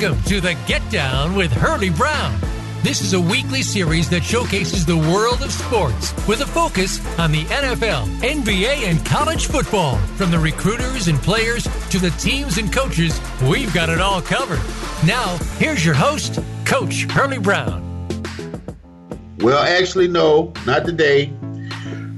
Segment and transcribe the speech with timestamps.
[0.00, 2.34] Welcome to the Get Down with Hurley Brown.
[2.82, 7.32] This is a weekly series that showcases the world of sports with a focus on
[7.32, 9.98] the NFL, NBA, and college football.
[10.16, 14.60] From the recruiters and players to the teams and coaches, we've got it all covered.
[15.06, 18.08] Now, here's your host, Coach Hurley Brown.
[19.40, 21.26] Well, actually, no, not today.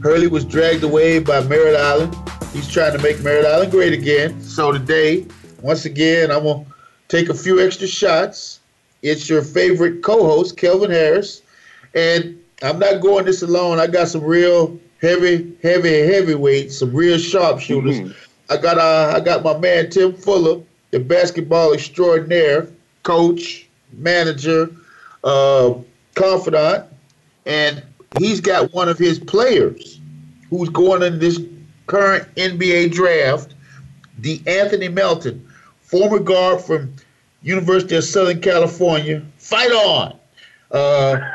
[0.04, 2.16] Hurley was dragged away by Merritt Island.
[2.52, 4.40] He's trying to make Merritt Island great again.
[4.40, 5.26] So today,
[5.62, 6.71] once again, I'm going to
[7.12, 8.60] take a few extra shots
[9.02, 11.42] it's your favorite co-host, Kelvin Harris,
[11.94, 13.80] and I'm not going this alone.
[13.80, 17.98] I got some real heavy, heavy, heavyweights, some real sharpshooters.
[17.98, 18.12] Mm-hmm.
[18.48, 20.62] I got uh, I got my man Tim Fuller,
[20.92, 22.68] the basketball extraordinaire,
[23.02, 24.70] coach, manager,
[25.24, 25.74] uh,
[26.14, 26.86] confidant,
[27.44, 27.82] and
[28.18, 29.98] he's got one of his players
[30.48, 31.40] who's going in this
[31.88, 33.54] current NBA draft,
[34.20, 35.44] De'Anthony Melton,
[35.80, 36.94] former guard from
[37.42, 39.22] University of Southern California.
[39.38, 40.18] Fight on.
[40.70, 41.20] Uh,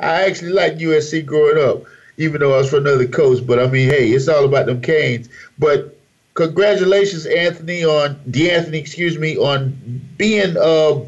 [0.00, 1.84] I actually liked USC growing up,
[2.16, 3.46] even though I was from another coast.
[3.46, 5.28] But I mean, hey, it's all about them Canes.
[5.58, 5.96] But
[6.34, 9.70] congratulations, Anthony, on De'Anthony, excuse me, on
[10.16, 11.00] being uh,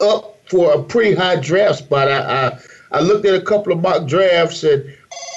[0.00, 2.08] up for a pretty high draft spot.
[2.08, 2.58] I, I
[2.94, 4.84] I looked at a couple of mock drafts and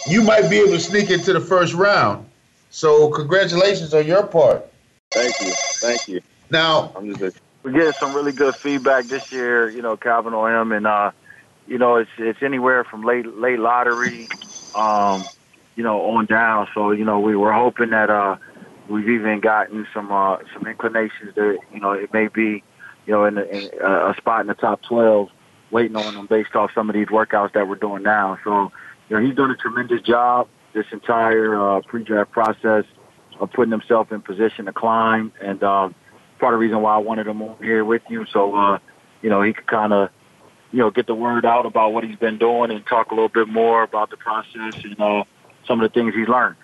[0.08, 2.30] you might be able to sneak into the first round.
[2.70, 4.64] So congratulations on your part.
[5.12, 5.52] Thank you.
[5.82, 6.22] Thank you.
[6.50, 9.70] Now, I'm just we're getting some really good feedback this year.
[9.70, 11.12] You know, Calvin on him, and uh,
[11.68, 14.30] you know, it's it's anywhere from late late lottery,
[14.74, 15.30] um,
[15.76, 16.68] you know, on down.
[16.74, 18.38] So you know, we were hoping that uh,
[18.90, 22.64] we've even gotten some uh, some inclinations that you know it may be,
[23.06, 25.30] you know, in, the, in uh, a spot in the top twelve,
[25.70, 28.40] waiting on them based off some of these workouts that we're doing now.
[28.46, 28.72] So,
[29.10, 32.86] you know, he's done a tremendous job this entire uh, pre-draft process
[33.40, 35.62] of putting himself in position to climb and.
[35.64, 35.96] Um,
[36.40, 38.80] part of the reason why I wanted him over here with you, so uh,
[39.22, 40.10] you know he could kind of
[40.72, 43.30] you know get the word out about what he's been doing and talk a little
[43.30, 45.24] bit more about the process and uh,
[45.66, 46.56] some of the things he's learned.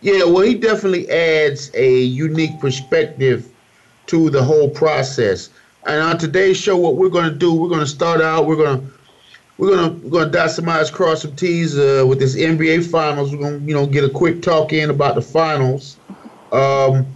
[0.00, 3.48] Yeah, well, he definitely adds a unique perspective
[4.06, 5.50] to the whole process.
[5.86, 8.46] And on today's show, what we're going to do, we're going to start out.
[8.46, 8.92] We're going to
[9.58, 13.32] we're gonna we're gonna dot some i's, cross some t's uh, with this NBA Finals.
[13.32, 15.98] We're gonna you know get a quick talk in about the finals.
[16.50, 17.06] Um,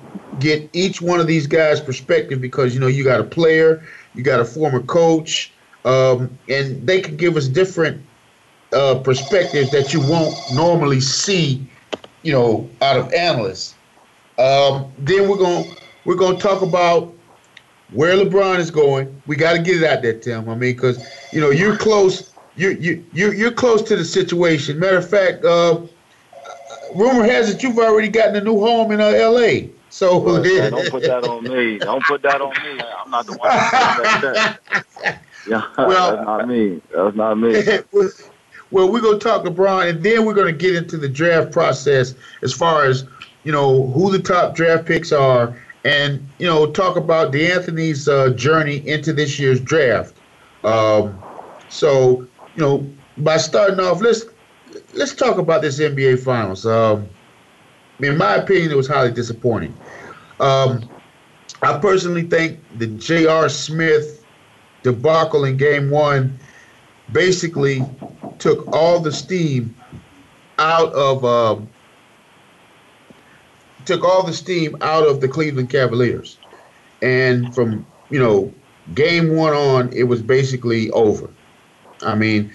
[0.41, 3.83] get each one of these guys' perspective because you know you got a player,
[4.15, 5.53] you got a former coach,
[5.85, 8.03] um, and they can give us different
[8.73, 11.67] uh, perspectives that you won't normally see,
[12.23, 13.75] you know, out of analysts.
[14.39, 15.65] Um, then we're gonna
[16.05, 17.15] we're gonna talk about
[17.93, 19.23] where LeBron is going.
[19.27, 20.49] We got to get it out there, Tim.
[20.49, 22.33] I mean, because you know you're close.
[22.57, 24.79] You you you you're close to the situation.
[24.79, 25.81] Matter of fact, uh,
[26.95, 29.71] rumor has it you've already gotten a new home in uh, L.A.
[29.97, 31.79] So well, don't put that on me.
[31.79, 32.85] Don't put that on me.
[33.03, 33.49] I'm not the one.
[33.49, 34.59] That
[35.49, 36.83] yeah, well, that's not me.
[36.95, 37.63] That's not me.
[38.71, 42.53] well, we're gonna talk LeBron, and then we're gonna get into the draft process as
[42.53, 43.07] far as
[43.45, 48.35] you know who the top draft picks are, and you know talk about De'Anthony's uh,
[48.35, 50.15] journey into this year's draft.
[50.63, 51.19] Um,
[51.71, 52.21] so
[52.55, 52.87] you know,
[53.17, 54.27] by starting off, let's
[54.93, 56.67] let's talk about this NBA Finals.
[56.67, 57.09] Um,
[58.01, 59.77] in my opinion, it was highly disappointing.
[60.41, 60.89] Um,
[61.63, 63.49] I personally think the J.R.
[63.49, 64.25] Smith
[64.83, 66.39] debacle in game one
[67.13, 67.83] basically
[68.39, 69.75] took all the steam
[70.59, 71.69] out of um,
[73.87, 76.39] took all the steam out of the Cleveland Cavaliers.
[77.03, 78.53] And from, you know,
[78.95, 81.31] game one on, it was basically over.
[82.03, 82.53] I mean,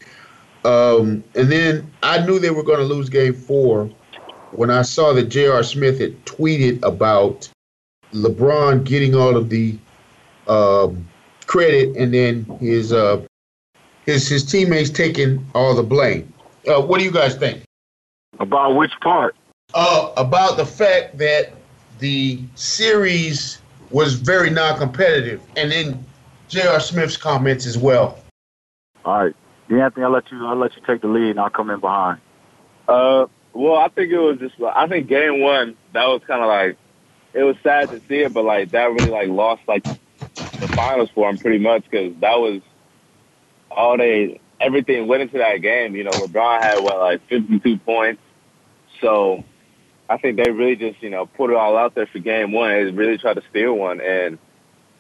[0.66, 3.90] um, and then I knew they were going to lose game four
[4.54, 5.64] when I saw that J.R.
[5.64, 7.50] Smith had tweeted about
[8.14, 9.78] LeBron getting all of the
[10.48, 11.08] um,
[11.48, 13.26] credit and then his uh,
[14.06, 16.34] his his teammates taking all the blame.
[16.68, 17.64] Uh, what do you guys think?
[18.40, 19.36] About which part?
[19.74, 21.54] Uh, about the fact that
[22.00, 26.06] the series was very non-competitive, and then
[26.50, 26.80] J.R.
[26.80, 28.18] Smith's comments as well.
[29.06, 29.36] All right,
[29.70, 32.20] Anthony, I'll let you I'll let you take the lead, and I'll come in behind.
[32.88, 36.48] Uh, well, I think it was just I think game one that was kind of
[36.48, 36.78] like
[37.34, 41.10] it was sad to see it, but like that really like lost like the finals
[41.14, 42.62] for him pretty much because that was
[43.70, 45.96] all they everything went into that game.
[45.96, 48.22] You know, LeBron had what like 52 points,
[49.02, 49.44] so
[50.10, 52.70] I think they really just you know put it all out there for game one.
[52.70, 54.38] They really tried to steal one, and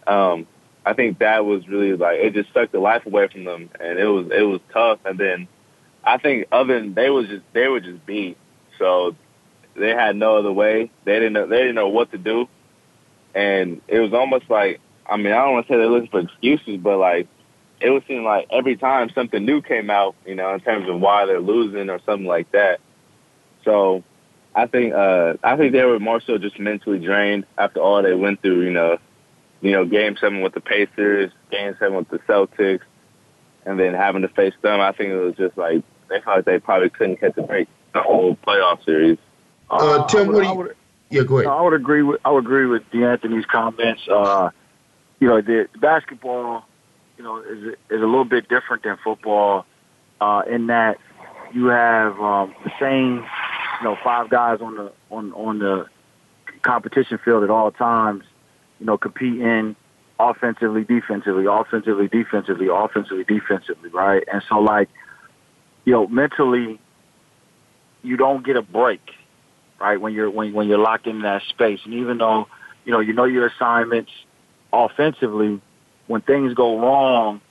[0.07, 0.47] um,
[0.85, 3.99] I think that was really like it just sucked the life away from them, and
[3.99, 4.99] it was it was tough.
[5.05, 5.47] And then
[6.03, 8.37] I think other than they was just they were just beat,
[8.81, 9.15] so
[9.77, 10.91] they had no other way.
[11.05, 12.49] They didn't know, they didn't know what to do.
[13.35, 16.21] and it was almost like I mean I don't want to say they're looking for
[16.21, 17.29] excuses, but like
[17.81, 20.99] it would seem like every time something new came out, you know, in terms of
[20.99, 22.81] why they're losing or something like that.
[23.65, 24.03] So
[24.55, 28.15] I think uh I think they were more so just mentally drained after all they
[28.15, 28.97] went through, you know.
[29.61, 32.81] You know, game seven with the Pacers, game seven with the Celtics,
[33.65, 36.45] and then having to face them, I think it was just like they felt like
[36.45, 39.17] they probably couldn't catch a break the whole playoff series.
[39.69, 40.75] Uh, Tim, what do you?
[41.09, 41.51] Yeah, go ahead.
[41.51, 44.01] I would agree with I would agree with De'Anthony's comments.
[44.07, 44.49] Uh,
[45.19, 46.65] you know, the basketball,
[47.17, 49.65] you know, is is a little bit different than football
[50.21, 50.99] uh, in that
[51.53, 53.25] you have um, the same,
[53.79, 55.87] you know, five guys on the on on the
[56.61, 58.23] competition field at all times.
[58.79, 59.75] You know, competing
[60.19, 64.23] offensively, defensively, offensively, defensively, offensively, defensively, right?
[64.31, 64.89] And so, like,
[65.85, 66.79] you know, mentally,
[68.03, 69.01] you don't get a break
[69.81, 69.99] right?
[69.99, 72.47] When you're when when you're locked in that space, and even though
[72.85, 74.11] you know you know your assignments
[74.71, 75.59] offensively,
[76.07, 77.41] when things go wrong,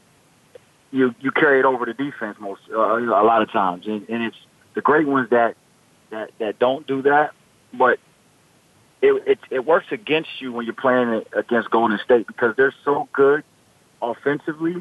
[0.93, 4.23] you you carry it over to defense most uh, a lot of times, and, and
[4.23, 4.37] it's
[4.75, 5.57] the great ones that
[6.11, 7.33] that that don't do that,
[7.77, 7.99] but
[9.03, 13.09] it, it it works against you when you're playing against Golden State because they're so
[13.13, 13.43] good
[14.01, 14.77] offensively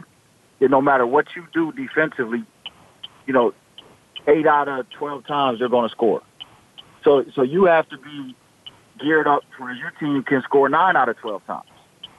[0.59, 2.43] that no matter what you do defensively,
[3.25, 3.53] you know,
[4.29, 6.21] eight out of twelve times they're going to score.
[7.03, 8.35] So so you have to be
[8.99, 11.69] geared up where your team can score nine out of twelve times,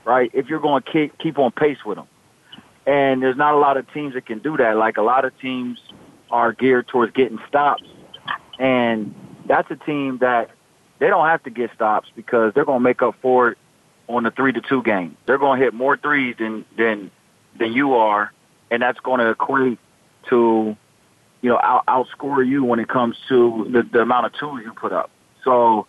[0.05, 0.29] right?
[0.33, 2.07] If you're going to keep keep on pace with them,
[2.85, 4.75] and there's not a lot of teams that can do that.
[4.77, 5.79] Like a lot of teams
[6.29, 7.83] are geared towards getting stops,
[8.59, 9.13] and
[9.45, 10.51] that's a team that
[10.99, 13.57] they don't have to get stops because they're going to make up for it
[14.07, 15.17] on the three to two game.
[15.25, 17.11] They're going to hit more threes than than
[17.57, 18.31] than you are,
[18.69, 19.79] and that's going to equate
[20.29, 20.75] to
[21.41, 24.73] you know, out, outscore you when it comes to the, the amount of tools you
[24.73, 25.09] put up.
[25.43, 25.87] So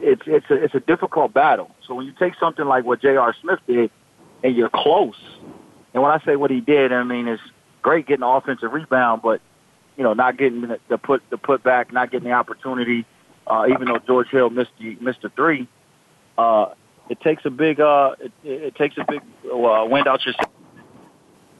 [0.00, 1.70] it's it's a it's a difficult battle.
[1.86, 3.34] So when you take something like what J.R.
[3.40, 3.90] Smith did,
[4.42, 5.20] and you're close,
[5.94, 7.42] and when I say what he did, I mean it's
[7.82, 9.40] great getting the offensive rebound, but
[9.96, 13.04] you know, not getting the, put the put back, not getting the opportunity.
[13.46, 15.66] Uh, even though George Hill missed the missed the three,
[16.38, 16.66] uh,
[17.08, 20.34] it takes a big uh, it, it takes a big uh, wind out your.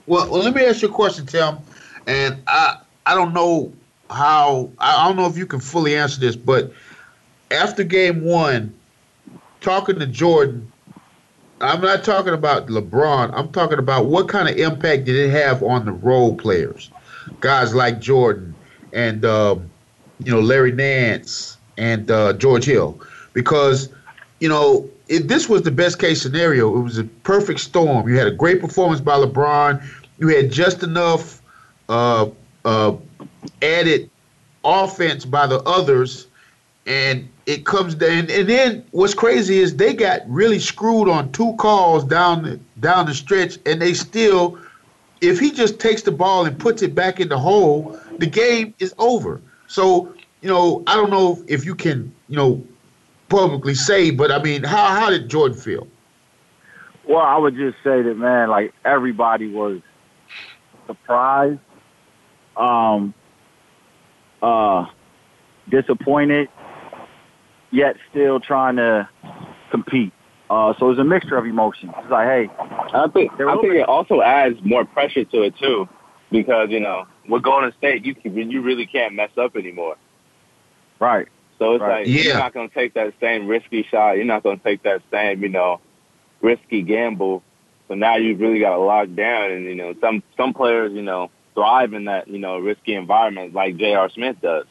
[0.06, 1.58] Well, well, let me ask you a question, Tim.
[2.06, 3.72] And I I don't know
[4.10, 6.72] how I don't know if you can fully answer this, but
[7.50, 8.74] after game one,
[9.60, 10.70] talking to Jordan,
[11.60, 13.30] I'm not talking about LeBron.
[13.34, 16.90] I'm talking about what kind of impact did it have on the role players,
[17.40, 18.54] guys like Jordan
[18.92, 19.70] and um,
[20.22, 23.00] you know Larry Nance and uh, George Hill,
[23.32, 23.88] because
[24.40, 26.74] you know if this was the best case scenario.
[26.78, 28.08] It was a perfect storm.
[28.08, 29.84] You had a great performance by LeBron.
[30.18, 31.42] You had just enough
[31.88, 32.28] uh,
[32.64, 32.96] uh,
[33.62, 34.10] added
[34.64, 36.26] offense by the others,
[36.86, 38.30] and it comes down.
[38.30, 43.06] And then what's crazy is they got really screwed on two calls down the, down
[43.06, 44.58] the stretch, and they still,
[45.20, 48.74] if he just takes the ball and puts it back in the hole, the game
[48.78, 49.40] is over.
[49.66, 52.64] So you know, I don't know if you can, you know,
[53.28, 55.86] publicly say, but I mean, how how did Jordan feel?
[57.04, 59.80] Well, I would just say that man, like everybody was
[60.86, 61.60] surprised
[62.60, 63.14] um,
[64.42, 64.86] uh,
[65.68, 66.48] disappointed,
[67.70, 69.08] yet still trying to
[69.70, 70.12] compete.
[70.50, 71.92] Uh, so it's a mixture of emotions.
[71.98, 75.88] It's like, hey, I think I think it also adds more pressure to it too,
[76.30, 79.96] because you know with Golden State, you can, you really can't mess up anymore.
[80.98, 81.28] Right.
[81.58, 82.00] So it's right.
[82.00, 82.22] like yeah.
[82.22, 84.12] you're not going to take that same risky shot.
[84.12, 85.80] You're not going to take that same you know
[86.42, 87.42] risky gamble.
[87.86, 91.02] So now you've really got to lock down, and you know some some players you
[91.02, 94.08] know thrive in that, you know, risky environment like J.R.
[94.08, 94.64] Smith does.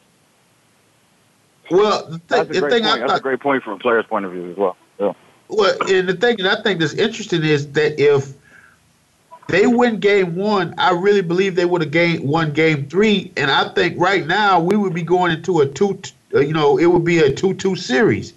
[1.70, 2.84] Well, the, th- that's the thing.
[2.84, 4.76] I that's a great point from a player's point of view as well.
[4.98, 5.12] Yeah.
[5.48, 8.32] Well, and the thing that I think that's interesting is that if
[9.48, 13.52] they win game one, I really believe they would have gained won game three, and
[13.52, 16.00] I think right now we would be going into a two,
[16.34, 18.32] uh, you know, it would be a two-two series.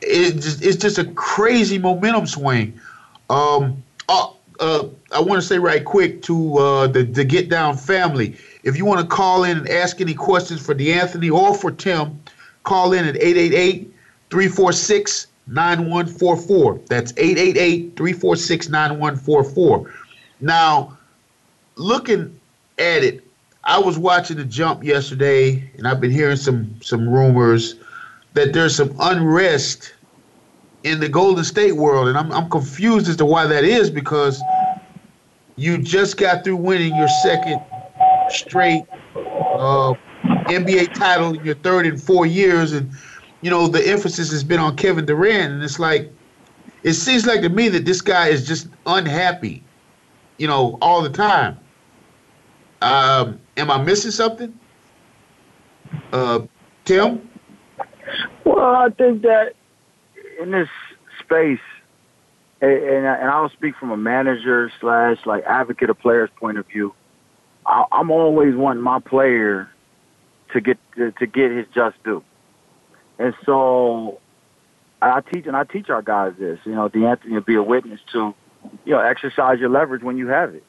[0.00, 2.80] It just, it's just a crazy momentum swing.
[3.28, 4.28] Um, uh,
[4.62, 8.36] uh, I want to say right quick to uh, the the Get Down family.
[8.62, 12.22] If you want to call in and ask any questions for De'Anthony or for Tim,
[12.62, 13.92] call in at 888
[14.30, 16.80] 346 9144.
[16.86, 19.92] That's 888 346 9144.
[20.40, 20.96] Now,
[21.74, 22.38] looking
[22.78, 23.26] at it,
[23.64, 27.74] I was watching the jump yesterday, and I've been hearing some some rumors
[28.34, 29.92] that there's some unrest
[30.84, 34.42] in the Golden State world, and I'm I'm confused as to why that is because
[35.56, 37.60] you just got through winning your second
[38.28, 39.94] straight uh,
[40.46, 42.90] NBA title in your third in four years, and
[43.40, 46.10] you know the emphasis has been on Kevin Durant, and it's like
[46.82, 49.62] it seems like to me that this guy is just unhappy,
[50.38, 51.58] you know, all the time.
[52.80, 54.58] Um, am I missing something?
[56.12, 56.40] Uh,
[56.84, 57.28] Tim?
[58.44, 59.52] Well, I think that
[60.40, 60.68] in this
[61.20, 61.60] space,
[62.62, 66.94] and, and I'll speak from a manager slash like advocate of players point of view.
[67.66, 69.68] I, I'm always wanting my player
[70.52, 72.22] to get to, to get his just due,
[73.18, 74.20] and so
[75.00, 76.60] I teach and I teach our guys this.
[76.64, 78.34] You know, De'Anthony will be a witness to,
[78.84, 80.64] you know, exercise your leverage when you have it,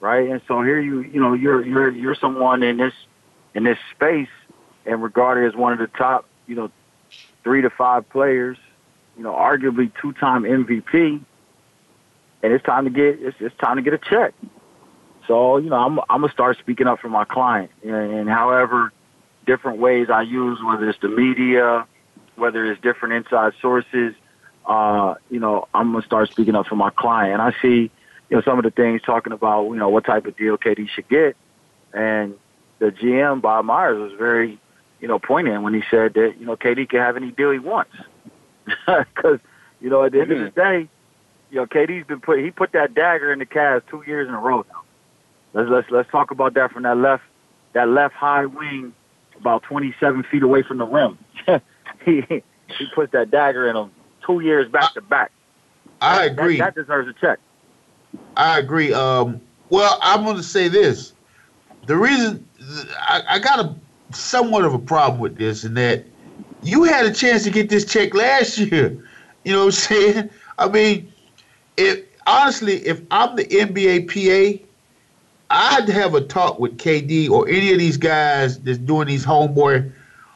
[0.00, 0.30] right?
[0.30, 2.94] And so here you, you know, you're you're you're someone in this
[3.54, 4.28] in this space
[4.86, 6.70] and regarded as one of the top, you know,
[7.42, 8.58] three to five players,
[9.16, 11.20] you know, arguably two-time MVP,
[12.42, 14.34] and it's time to get it's, it's time to get a check.
[15.26, 18.92] So you know, I'm I'm gonna start speaking up for my client, and, and however
[19.46, 21.86] different ways I use, whether it's the media,
[22.36, 24.14] whether it's different inside sources,
[24.66, 27.34] uh, you know, I'm gonna start speaking up for my client.
[27.34, 27.90] And I see,
[28.30, 30.88] you know, some of the things talking about, you know, what type of deal KD
[30.88, 31.36] should get,
[31.92, 32.34] and
[32.78, 34.58] the GM Bob Myers was very,
[35.00, 37.60] you know, poignant when he said that, you know, KD can have any deal he
[37.60, 37.94] wants,
[38.86, 39.38] because,
[39.80, 40.44] you know, at the end mm-hmm.
[40.44, 40.88] of the day,
[41.50, 44.34] you know, KD's been put he put that dagger in the Cavs two years in
[44.34, 44.82] a row now.
[45.52, 47.24] Let's let's let's talk about that from that left
[47.74, 48.94] that left high wing,
[49.38, 51.18] about 27 feet away from the rim.
[52.04, 52.22] he
[52.78, 53.90] he puts that dagger in him
[54.24, 55.30] two years back to back.
[56.00, 56.58] I agree.
[56.58, 57.38] That, that deserves a check.
[58.36, 58.92] I agree.
[58.92, 61.12] Um, well, I'm going to say this:
[61.86, 62.48] the reason
[63.08, 63.74] I, I got a
[64.14, 66.04] somewhat of a problem with this, and that
[66.62, 68.96] you had a chance to get this check last year.
[69.44, 70.30] You know what I'm saying?
[70.58, 71.12] I mean,
[71.76, 74.64] if honestly, if I'm the NBA PA,
[75.50, 79.92] I'd have a talk with KD or any of these guys that's doing these homeboy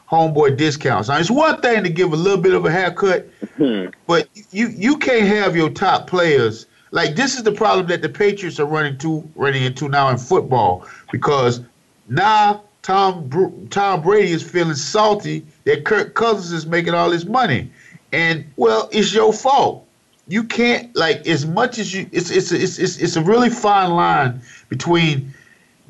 [0.09, 1.09] homeboy discounts.
[1.09, 3.91] Now, it's one thing to give a little bit of a haircut, mm-hmm.
[4.05, 8.09] but you you can't have your top players like this is the problem that the
[8.09, 11.61] Patriots are running to running into now in football because
[12.09, 17.69] now Tom Tom Brady is feeling salty that Kirk Cousins is making all this money,
[18.13, 19.85] and well, it's your fault.
[20.29, 22.07] You can't like as much as you.
[22.13, 24.39] It's it's it's it's, it's a really fine line
[24.69, 25.33] between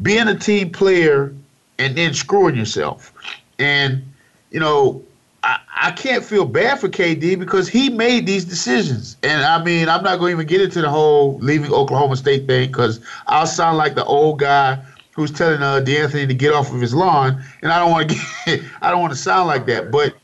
[0.01, 1.35] being a team player
[1.77, 3.13] and then screwing yourself.
[3.59, 4.03] And,
[4.49, 5.03] you know,
[5.43, 9.17] I, I can't feel bad for KD because he made these decisions.
[9.21, 12.47] And I mean, I'm not going to even get into the whole leaving Oklahoma State
[12.47, 14.83] thing because I'll sound like the old guy
[15.17, 18.15] who's telling uh, De'Anthony to get off of his lawn, and I don't want to
[18.45, 20.15] get, I don't want to sound like that, but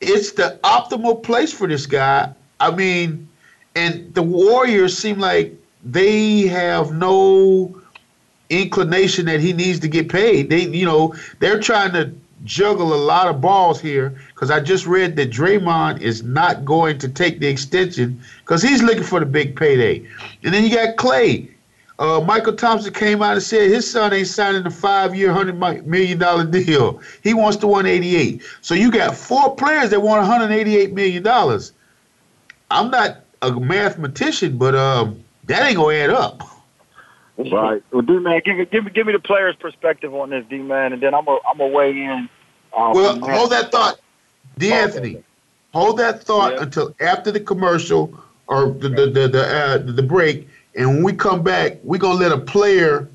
[0.00, 2.32] it's the optimal place for this guy.
[2.58, 3.28] I mean,
[3.76, 5.54] and the Warriors seem like
[5.84, 7.78] they have no
[8.48, 10.48] inclination that he needs to get paid.
[10.48, 12.10] They, you know, they're trying to
[12.44, 16.96] juggle a lot of balls here because I just read that Draymond is not going
[17.00, 20.06] to take the extension because he's looking for the big payday.
[20.42, 21.49] And then you got Klay.
[22.00, 26.18] Uh, Mychal Thompson came out and said his son ain't signing a five-year, hundred million
[26.18, 26.98] dollar deal.
[27.22, 28.42] He wants the 188.
[28.62, 31.72] So you got four players that want 188 million dollars.
[32.70, 36.42] I'm not a mathematician, but um, that ain't gonna add up.
[37.36, 37.82] Right.
[37.92, 40.56] Well, D man, give me give me give me the player's perspective on this, D
[40.56, 42.30] man, and then I'm gonna I'm gonna weigh in.
[42.74, 44.00] Um, well, hold that thought,
[44.56, 45.22] D Anthony.
[45.74, 46.62] Hold that thought yeah.
[46.62, 51.12] until after the commercial or the the the the, uh, the break, and when we
[51.12, 53.08] come back, we're gonna let a player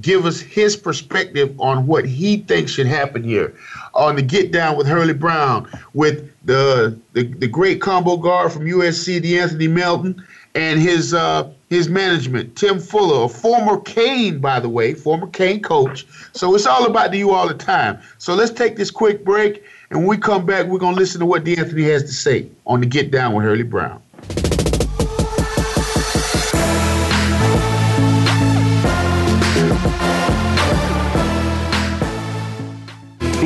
[0.00, 3.54] give us his perspective on what he thinks should happen here
[3.94, 8.64] on the get down with Hurley Brown with the the, the great combo guard from
[8.64, 10.24] USC, De'Anthony Melton,
[10.54, 15.60] and his uh, his management, Tim Fuller, a former Cane, by the way, former Cane
[15.62, 16.06] coach.
[16.32, 17.98] So it's all about you all the time.
[18.18, 21.26] So let's take this quick break, and when we come back, we're gonna listen to
[21.26, 24.02] what De'Anthony has to say on the Get Down with Hurley Brown.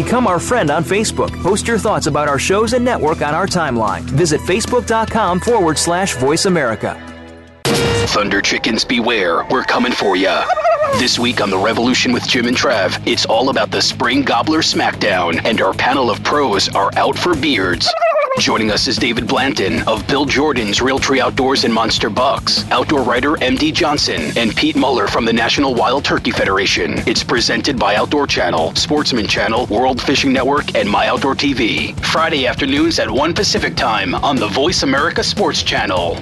[0.05, 1.31] Become our friend on Facebook.
[1.43, 4.01] Post your thoughts about our shows and network on our timeline.
[4.01, 6.97] Visit facebook.com forward slash voice America.
[8.07, 10.47] Thunder chickens beware, we're coming for ya.
[10.95, 14.61] This week on The Revolution with Jim and Trav, it's all about the Spring Gobbler
[14.61, 17.87] Smackdown, and our panel of pros are out for beards.
[18.41, 23.33] Joining us is David Blanton of Bill Jordan's Realtree Outdoors and Monster Bucks, outdoor writer
[23.33, 27.07] MD Johnson, and Pete Muller from the National Wild Turkey Federation.
[27.07, 31.95] It's presented by Outdoor Channel, Sportsman Channel, World Fishing Network, and My Outdoor TV.
[32.01, 36.19] Friday afternoons at 1 Pacific Time on the Voice America Sports Channel.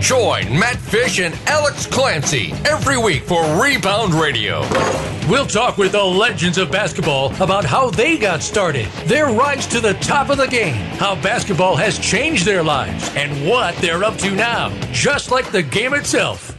[0.00, 4.60] Join Matt Fish and Alex Clancy every week for Rebound Radio.
[5.28, 9.78] We'll talk with the legends of basketball about how they got started, their rise to
[9.78, 14.16] the top of the game, how basketball has changed their lives, and what they're up
[14.18, 14.70] to now.
[14.90, 16.58] Just like the game itself,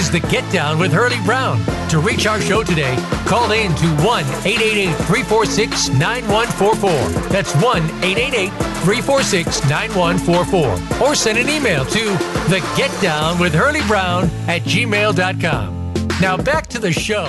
[0.00, 1.62] Is the Get Down with Hurley Brown.
[1.90, 7.28] To reach our show today, call in to 1 888 346 9144.
[7.28, 11.06] That's 1 888 346 9144.
[11.06, 12.04] Or send an email to
[12.48, 15.92] the Get Down with Hurley Brown at gmail.com.
[16.18, 17.26] Now back to the show.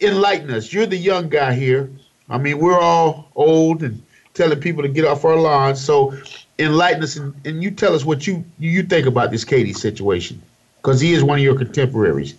[0.00, 0.72] enlighten us.
[0.72, 1.90] You're the young guy here.
[2.28, 4.02] I mean, we're all old and
[4.34, 5.80] telling people to get off our lawns.
[5.80, 6.14] So
[6.58, 10.40] enlighten us and, and you tell us what you you think about this KD situation.
[10.76, 12.34] Because he is one of your contemporaries.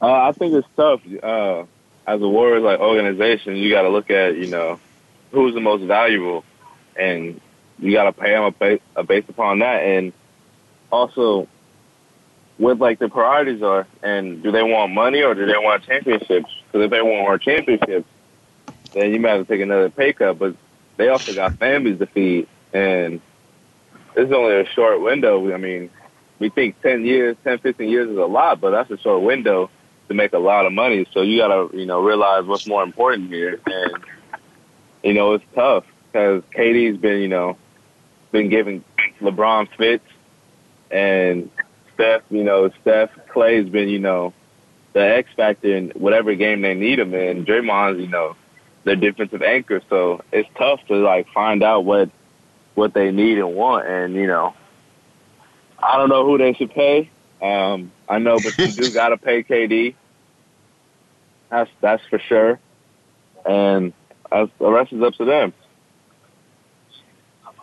[0.00, 1.00] Uh, I think it's tough.
[1.22, 1.64] Uh,
[2.06, 4.78] as a Warriors like organization, you got to look at you know
[5.32, 6.44] who's the most valuable,
[6.96, 7.40] and
[7.78, 10.12] you got to pay them a base, a based upon that, and
[10.90, 11.48] also
[12.58, 16.50] what like the priorities are, and do they want money or do they want championships?
[16.66, 18.08] Because if they want more championships,
[18.92, 20.38] then you might have to take another pay cut.
[20.38, 20.56] But
[20.96, 23.20] they also got families to feed, and
[24.16, 25.52] it's only a short window.
[25.52, 25.90] I mean,
[26.38, 29.70] we think 10 years, 10, 15 years is a lot, but that's a short window
[30.08, 31.06] to make a lot of money.
[31.12, 33.60] So you got to, you know, realize what's more important here.
[33.66, 33.92] And,
[35.02, 37.56] you know, it's tough because KD's been, you know,
[38.30, 38.84] been giving
[39.20, 40.04] LeBron fits
[40.90, 41.50] and
[41.94, 44.32] Steph, you know, Steph Klay's been, you know,
[44.92, 47.44] the X factor in whatever game they need him in.
[47.44, 48.36] Draymond's, you know,
[48.84, 49.80] their defensive anchor.
[49.88, 52.10] So it's tough to like find out what
[52.74, 53.86] what they need and want.
[53.86, 54.54] And you know,
[55.78, 57.10] I don't know who they should pay.
[57.42, 59.94] Um, I know, but you do got to pay KD.
[61.50, 62.58] That's that's for sure.
[63.44, 63.92] And
[64.32, 65.52] as, the rest is up to them.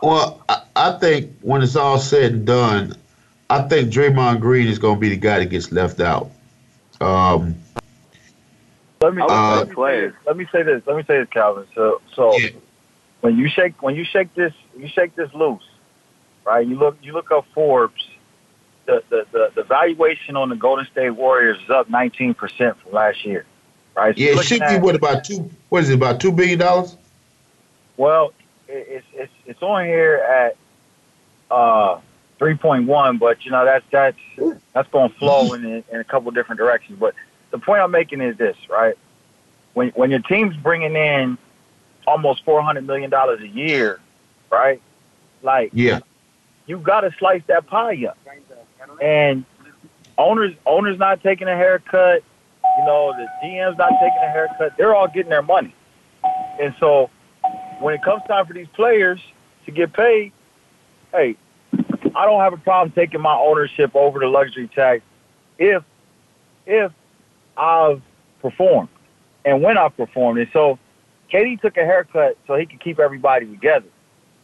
[0.02, 2.96] Well, I, I think when it's all said and done,
[3.52, 6.30] I think Draymond Green is going to be the guy that gets left out.
[7.02, 7.54] Um,
[9.02, 10.82] Let me, Uh, let, me say this, let me say this.
[10.86, 11.66] Let me say this, Calvin.
[11.74, 12.48] So, so Yeah.
[13.20, 15.68] when you shake when you shake this you shake this loose,
[16.46, 16.66] right?
[16.66, 18.08] You look you look up Forbes.
[18.86, 22.92] The the, the, the valuation on the Golden State Warriors is up 19 percent from
[22.92, 23.44] last year,
[23.94, 24.16] right?
[24.16, 25.50] So yeah, it should be what about two?
[25.68, 26.96] What is it about two billion dollars?
[27.98, 28.32] Well,
[28.66, 30.56] it, it's it's it's on here at
[31.54, 32.00] uh
[32.42, 34.16] 3.1, but you know that's that's
[34.72, 36.98] that's going to flow in in a couple different directions.
[36.98, 37.14] But
[37.52, 38.96] the point I'm making is this, right?
[39.74, 41.38] When when your team's bringing in
[42.04, 44.00] almost 400 million dollars a year,
[44.50, 44.82] right?
[45.42, 46.00] Like Yeah,
[46.66, 48.18] you got to slice that pie up.
[49.00, 49.44] And
[50.18, 52.24] owners owners not taking a haircut,
[52.78, 54.76] you know, the GM's not taking a haircut.
[54.76, 55.74] They're all getting their money.
[56.60, 57.08] And so
[57.78, 59.20] when it comes time for these players
[59.66, 60.32] to get paid,
[61.12, 61.36] hey,
[62.16, 65.02] I don't have a problem taking my ownership over the luxury tax
[65.58, 65.82] if
[66.66, 66.92] if
[67.56, 68.02] I've
[68.40, 68.88] performed
[69.44, 70.38] and when I've performed.
[70.38, 70.78] And so
[71.32, 73.86] KD took a haircut so he could keep everybody together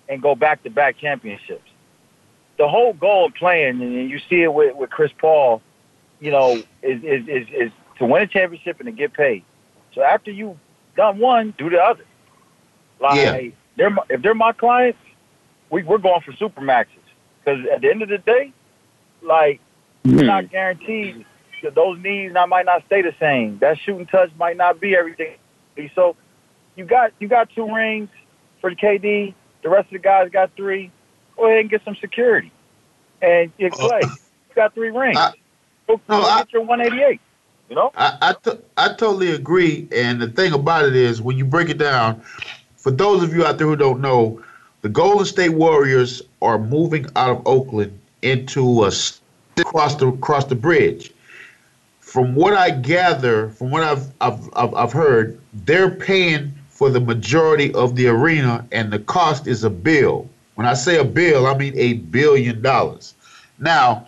[0.09, 1.71] and go back to back championships.
[2.59, 5.63] The whole goal of playing, and you see it with, with Chris Paul,
[6.21, 9.45] you know, is, is, is, is to win a championship and to get paid.
[9.95, 10.57] So after you've
[10.97, 12.05] done one, do the other.
[13.01, 13.51] Like Yeah.
[13.77, 14.99] they're my, if they're my clients,
[15.71, 16.98] we we're going for super maxes
[17.49, 18.53] because at the end of the day,
[19.23, 19.61] like
[20.05, 20.27] you're hmm.
[20.27, 21.25] not guaranteed
[21.63, 23.59] that those knees not might not stay the same.
[23.59, 25.37] That shooting touch might not be everything.
[25.95, 26.17] So
[26.77, 28.09] you got you got two rings
[28.61, 29.35] for the KD.
[29.63, 30.91] The rest of the guys got three.
[31.37, 32.53] Go ahead and get some security.
[33.21, 34.09] And you Klay, oh.
[34.49, 35.17] you got three rings.
[35.17, 35.33] I-
[35.87, 37.21] go no, go I- get your 188.
[37.69, 37.91] You know.
[37.97, 39.89] I I, t- I totally agree.
[39.93, 42.23] And the thing about it is, when you break it down,
[42.77, 44.43] for those of you out there who don't know,
[44.83, 48.93] the Golden State Warriors are moving out of Oakland into a
[49.57, 51.13] across the across the bridge.
[52.01, 57.01] From what I gather, from what I've I've I've, I've heard, they're paying for the
[57.01, 60.29] majority of the arena, and the cost is a bill.
[60.55, 63.15] When I say a bill, I mean a billion dollars.
[63.59, 64.07] Now,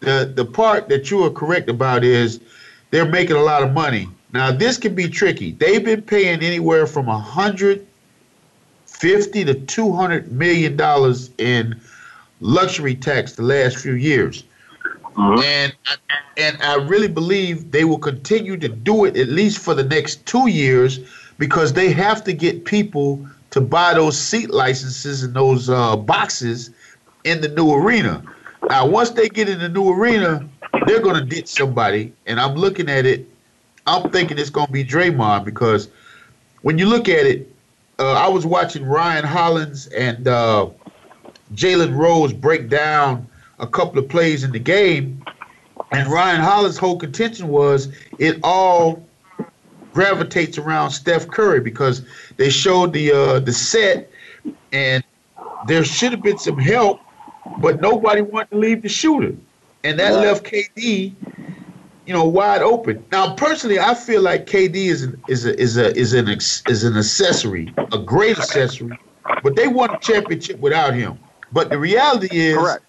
[0.00, 2.40] the the part that you are correct about is
[2.90, 4.08] they're making a lot of money.
[4.32, 5.52] Now this can be tricky.
[5.52, 7.86] They've been paying anywhere from a hundred
[9.04, 11.78] fifty to two hundred million dollars in
[12.40, 14.44] luxury tax the last few years,
[15.18, 15.74] and
[16.38, 20.24] and I really believe they will continue to do it at least for the next
[20.24, 21.00] two years
[21.36, 26.70] because they have to get people to buy those seat licenses and those uh, boxes
[27.24, 28.22] in the new arena.
[28.70, 30.48] Now, once they get in the new arena,
[30.86, 32.14] they're going to ditch somebody.
[32.24, 33.28] And I'm looking at it,
[33.86, 35.90] I'm thinking it's going to be Draymond because
[36.62, 37.53] when you look at it,
[37.98, 40.68] uh, I was watching Ryan Hollins and uh,
[41.54, 43.28] Jalen Rose break down
[43.58, 45.22] a couple of plays in the game.
[45.92, 49.06] And Ryan Hollins' whole contention was it all
[49.92, 52.02] gravitates around Steph Curry because
[52.36, 54.10] they showed the uh, the set
[54.72, 55.04] and
[55.66, 57.00] there should have been some help,
[57.60, 59.34] but nobody wanted to leave the shooter,
[59.84, 61.12] and that left KD,
[62.06, 63.04] you know, wide open.
[63.10, 66.62] Now, personally, I feel like KD is an, is a is a is an ex,
[66.68, 68.98] is an accessory, a great accessory,
[69.42, 71.18] but they won a championship without him.
[71.52, 72.84] But the reality is, Correct.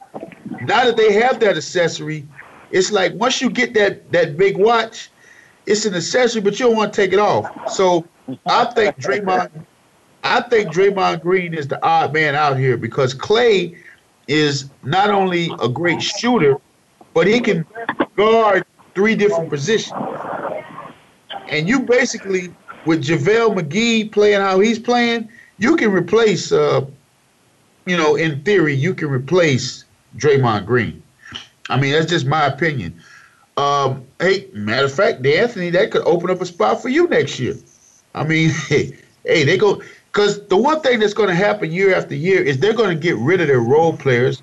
[0.61, 2.27] now that they have that accessory,
[2.71, 5.09] it's like once you get that that big watch,
[5.65, 7.71] it's an accessory, but you don't want to take it off.
[7.71, 8.05] So
[8.45, 9.49] I think Draymond,
[10.23, 13.77] I think Draymond Green is the odd man out here because Klay
[14.27, 16.57] is not only a great shooter,
[17.13, 17.65] but he can
[18.15, 20.01] guard three different positions.
[21.49, 22.53] And you basically,
[22.85, 26.85] with JaVale McGee playing how he's playing, you can replace, uh,
[27.85, 29.85] you know, in theory, you can replace
[30.17, 31.03] Draymond Green.
[31.69, 32.99] I mean, that's just my opinion.
[33.57, 37.39] Um, hey, matter of fact, De'Anthony, that could open up a spot for you next
[37.39, 37.55] year.
[38.13, 39.81] I mean, hey, hey they go
[40.11, 43.01] because the one thing that's going to happen year after year is they're going to
[43.01, 44.41] get rid of their role players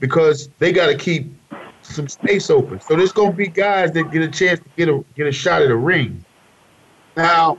[0.00, 1.32] because they got to keep
[1.84, 2.80] some space open.
[2.80, 5.62] So there's to be guys that get a chance to get a get a shot
[5.62, 6.24] at a ring.
[7.16, 7.58] Now,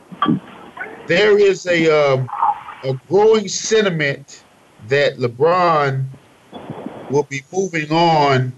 [1.07, 2.29] there is a um,
[2.83, 4.43] a growing sentiment
[4.88, 6.05] that LeBron
[7.09, 8.53] will be moving on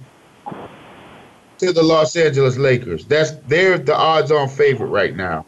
[1.58, 3.06] to the Los Angeles Lakers.
[3.06, 5.46] That's they're the odds-on favorite right now.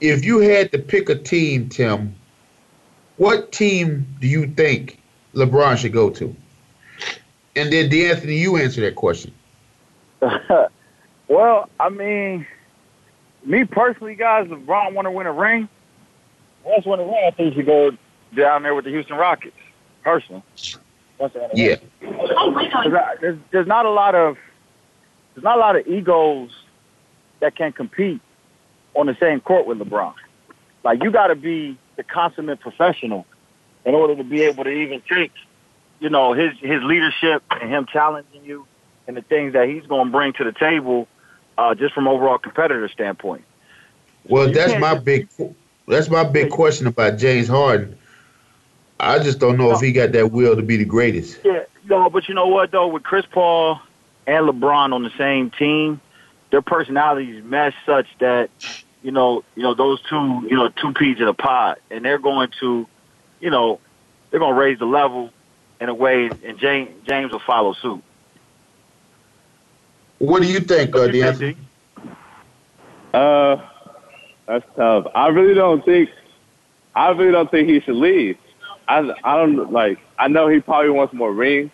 [0.00, 2.14] If you had to pick a team, Tim,
[3.16, 5.00] what team do you think
[5.34, 6.34] LeBron should go to?
[7.58, 9.32] And then De'Anthony, you answer that question.
[11.28, 12.46] well, I mean,
[13.44, 15.68] me personally, guys, if LeBron want to win a ring,
[16.64, 17.90] once win a ring, I think he should go
[18.36, 19.56] down there with the Houston Rockets.
[20.04, 20.42] Personally,
[21.18, 21.78] Once they win a ring.
[22.02, 22.16] Yeah.
[22.36, 24.36] Oh, 'Cause I- there's, there's not a lot of
[25.34, 26.50] there's not a lot of egos
[27.40, 28.20] that can compete
[28.94, 30.14] on the same court with LeBron.
[30.84, 33.26] Like you got to be the consummate professional
[33.84, 35.32] in order to be able to even take,
[36.00, 38.66] you know, his his leadership and him challenging you
[39.06, 41.08] and the things that he's going to bring to the table,
[41.56, 43.44] uh, just from overall competitor standpoint.
[44.24, 45.28] Well, You that's my big
[45.86, 47.96] that's my big question about James Harden.
[49.00, 51.38] I just don't know if he got that will to be the greatest.
[51.44, 53.80] Yeah, no, but you know what though, with Chris Paul
[54.26, 56.00] and LeBron on the same team,
[56.50, 58.50] their personalities mesh such that
[59.02, 62.18] you know, you know those two, you know, two peas in a pod, and they're
[62.18, 62.86] going to,
[63.40, 63.80] you know,
[64.30, 65.30] they're going to raise the level
[65.80, 68.02] in a way, and James James will follow suit.
[70.18, 71.56] What do you think, uh, De'Anthony?
[73.14, 73.56] Uh,
[74.46, 75.06] that's tough.
[75.14, 76.10] I really don't think.
[76.94, 78.36] I really don't think he should leave.
[78.88, 79.98] I I don't like.
[80.18, 81.70] I know he probably wants more rings,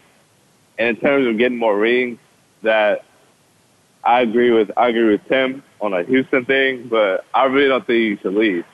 [0.78, 2.18] and in terms of getting more rings,
[2.62, 3.04] that
[4.02, 4.70] I agree with.
[4.76, 8.34] I agree with Tim on a Houston thing, but I really don't think he should
[8.34, 8.64] leave.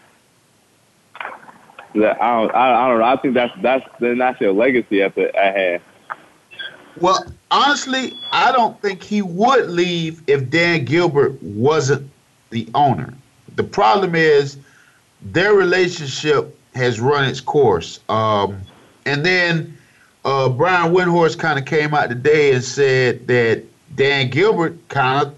[1.94, 3.05] That I don't, I, I don't know.
[3.05, 5.83] I think that's that's then that's your legacy at the at hand.
[7.00, 12.11] Well, honestly, I don't think he would leave if Dan Gilbert wasn't
[12.50, 13.14] the owner.
[13.57, 14.59] The problem is
[15.22, 18.00] their relationship has run its course.
[18.09, 18.61] Um,
[19.07, 19.76] and then
[20.24, 23.64] uh, Brian Windhorst kind of came out today and said that
[23.96, 25.35] Dan Gilbert kind of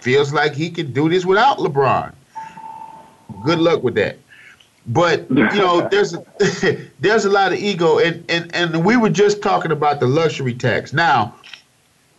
[0.00, 2.12] feels like he can do this without LeBron.
[3.44, 4.18] Good luck with that.
[4.86, 6.24] But you know, there's a,
[7.00, 10.54] there's a lot of ego, and, and and we were just talking about the luxury
[10.54, 10.92] tax.
[10.92, 11.34] Now,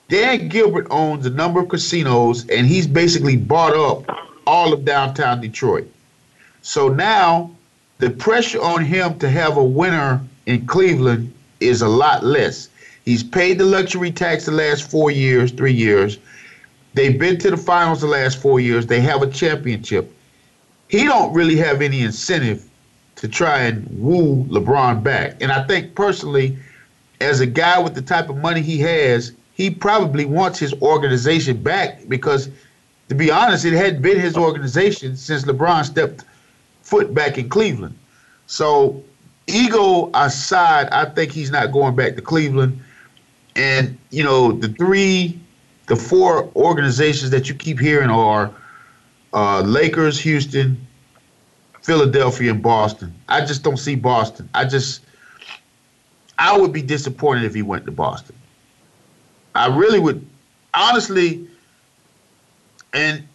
[0.09, 5.41] Dan Gilbert owns a number of casinos, and he's basically bought up all of downtown
[5.41, 5.87] Detroit.
[6.61, 7.51] So now,
[7.99, 12.69] the pressure on him to have a winner in Cleveland is a lot less.
[13.05, 16.17] He's paid the luxury tax the last four years, three years.
[16.95, 18.87] They've been to the finals the last four years.
[18.87, 20.11] They have a championship
[20.89, 22.67] he don't really have any incentive
[23.15, 25.41] to try and woo LeBron back.
[25.41, 26.57] And I think personally,
[27.21, 31.61] as a guy with the type of money he has, he probably wants his organization
[31.63, 32.49] back because,
[33.09, 36.25] to be honest, it hadn't been his organization since LeBron stepped
[36.81, 37.97] foot back in Cleveland.
[38.47, 39.01] So,
[39.47, 42.79] ego aside, I think he's not going back to Cleveland.
[43.55, 45.39] And, you know, the three,
[45.87, 48.51] the four organizations that you keep hearing are–
[49.35, 50.87] uh, Lakers, Houston,
[51.81, 53.13] Philadelphia, and Boston.
[53.27, 54.49] I just don't see Boston.
[54.55, 55.01] I just,
[56.39, 58.35] I would be disappointed if he went to Boston.
[59.53, 60.25] I really would,
[60.73, 61.47] honestly,
[62.93, 63.27] and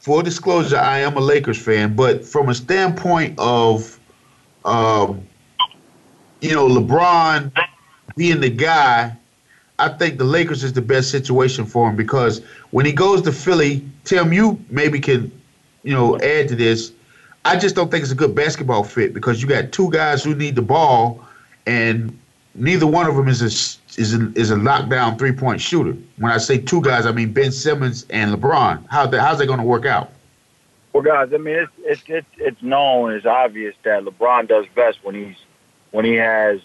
[0.00, 4.00] full disclosure, I am a Lakers fan, but from a standpoint of,
[4.64, 5.26] um,
[6.40, 7.52] you know, LeBron
[8.16, 9.14] being the guy
[9.78, 13.32] I think the Lakers is the best situation for him because when he goes to
[13.32, 15.32] Philly, Tim, you maybe can,
[15.82, 16.92] you know, add to this.
[17.44, 20.34] I just don't think it's a good basketball fit because you got two guys who
[20.34, 21.26] need the ball,
[21.66, 22.16] and
[22.54, 25.96] neither one of them is a is a, is a lockdown three point shooter.
[26.18, 28.86] When I say two guys, I mean Ben Simmons and LeBron.
[28.88, 30.10] How the, how's that going to work out?
[30.92, 34.98] Well, guys, I mean it's it's it's it's known, it's obvious that LeBron does best
[35.02, 35.36] when he's
[35.90, 36.60] when he has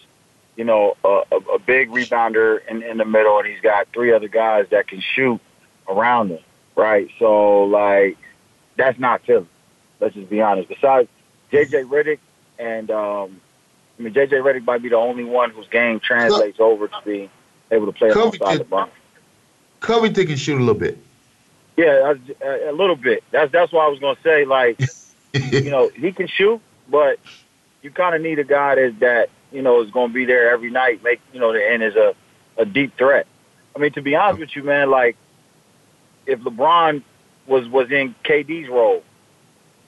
[0.60, 1.22] you know, a,
[1.54, 5.00] a, big rebounder in, in the middle, and he's got three other guys that can
[5.00, 5.40] shoot
[5.88, 6.40] around him,
[6.76, 7.08] right?
[7.18, 8.18] So, like,
[8.76, 9.46] that's not Philly.
[10.00, 10.68] Let's just be honest.
[10.68, 11.08] Besides
[11.50, 11.84] J.J.
[11.84, 12.18] Redick,
[12.58, 13.40] and um,
[13.98, 14.36] I mean, J.J.
[14.36, 17.30] Redick might be the only one whose game translates over to be
[17.70, 18.90] able to play alongside LeBron.
[19.80, 20.98] Covington can shoot a little bit.
[21.78, 23.24] Yeah, a, a little bit.
[23.30, 24.44] That's that's why I was gonna say.
[24.44, 24.78] Like,
[25.32, 27.18] you know, he can shoot, but
[27.80, 30.50] you kind of need a guy that that you know, is going to be there
[30.50, 32.14] every night, make, you know, and is a,
[32.56, 33.26] a deep threat.
[33.74, 35.16] I mean, to be honest with you, man, like,
[36.26, 37.02] if LeBron
[37.46, 39.02] was, was in KD's role,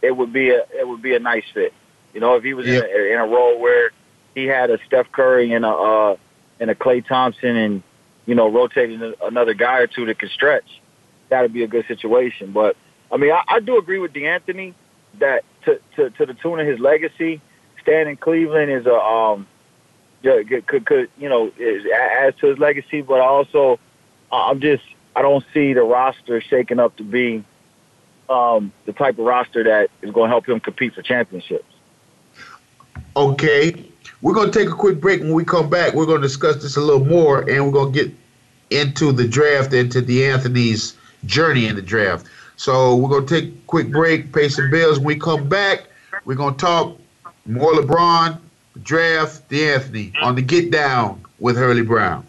[0.01, 1.73] it would be a, it would be a nice fit.
[2.15, 3.91] You know, if he was in, a, in a role where
[4.35, 6.17] he had a Steph Curry and a, uh,
[6.61, 7.83] and a Klay Thompson and,
[8.27, 10.81] you know, rotating another guy or two that could stretch,
[11.29, 12.53] that would be a good situation.
[12.53, 12.77] But,
[13.11, 14.75] I mean, I, I do agree with De'Anthony
[15.19, 17.41] that to, to, to the tune of his legacy,
[17.81, 19.47] staying in Cleveland is a, um,
[20.23, 21.51] could could you know
[22.19, 23.79] adds to his legacy, but also
[24.31, 27.45] I'm just I don't see the roster shaking up to be
[28.29, 31.65] um, the type of roster that is going to help him compete for championships.
[33.17, 33.85] Okay,
[34.23, 35.21] we're going to take a quick break.
[35.21, 37.93] When we come back, we're going to discuss this a little more, and we're going
[37.93, 38.15] to get
[38.71, 42.27] into the draft, into De'Anthony's journey in the draft.
[42.57, 44.99] So we're going to take a quick break, pay some bills.
[44.99, 45.89] When we come back,
[46.25, 46.99] we're going to talk
[47.45, 48.39] more LeBron,
[48.83, 52.27] draft De'Anthony on the Get Down with Hurley Brown.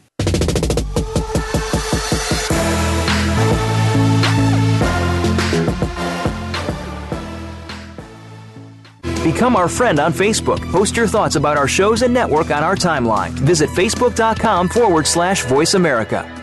[9.23, 10.59] Become our friend on Facebook.
[10.69, 13.29] Post your thoughts about our shows and network on our timeline.
[13.31, 16.42] Visit facebook.com forward slash voice America.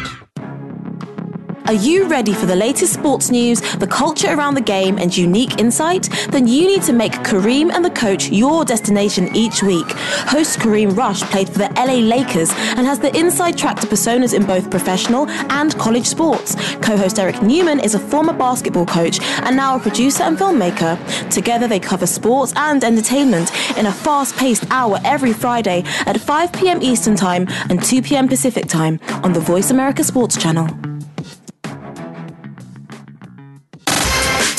[1.71, 5.57] Are you ready for the latest sports news, the culture around the game, and unique
[5.57, 6.09] insight?
[6.29, 9.89] Then you need to make Kareem and the coach your destination each week.
[10.27, 14.33] Host Kareem Rush played for the LA Lakers and has the inside track to personas
[14.33, 16.55] in both professional and college sports.
[16.81, 20.99] Co host Eric Newman is a former basketball coach and now a producer and filmmaker.
[21.29, 26.51] Together, they cover sports and entertainment in a fast paced hour every Friday at 5
[26.51, 26.81] p.m.
[26.81, 28.27] Eastern Time and 2 p.m.
[28.27, 30.67] Pacific Time on the Voice America Sports Channel.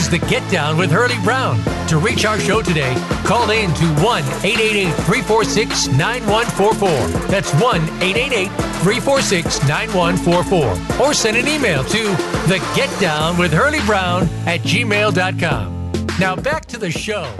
[0.00, 1.62] Is the Get Down with Hurley Brown.
[1.88, 7.28] To reach our show today, call in to 1 888 346 9144.
[7.28, 8.48] That's 1 888
[8.80, 11.06] 346 9144.
[11.06, 12.02] Or send an email to
[12.48, 15.92] the Get Down with Hurley Brown at gmail.com.
[16.18, 17.30] Now back to the show.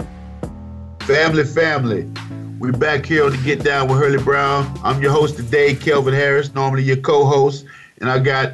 [1.01, 2.11] Family, family.
[2.59, 4.71] We're back here on the Get Down with Hurley Brown.
[4.83, 7.65] I'm your host today, Kelvin Harris, normally your co host.
[8.01, 8.53] And I got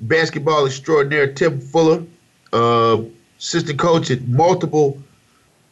[0.00, 2.02] basketball extraordinaire Tim Fuller,
[2.52, 3.02] uh,
[3.38, 5.00] assistant coach at multiple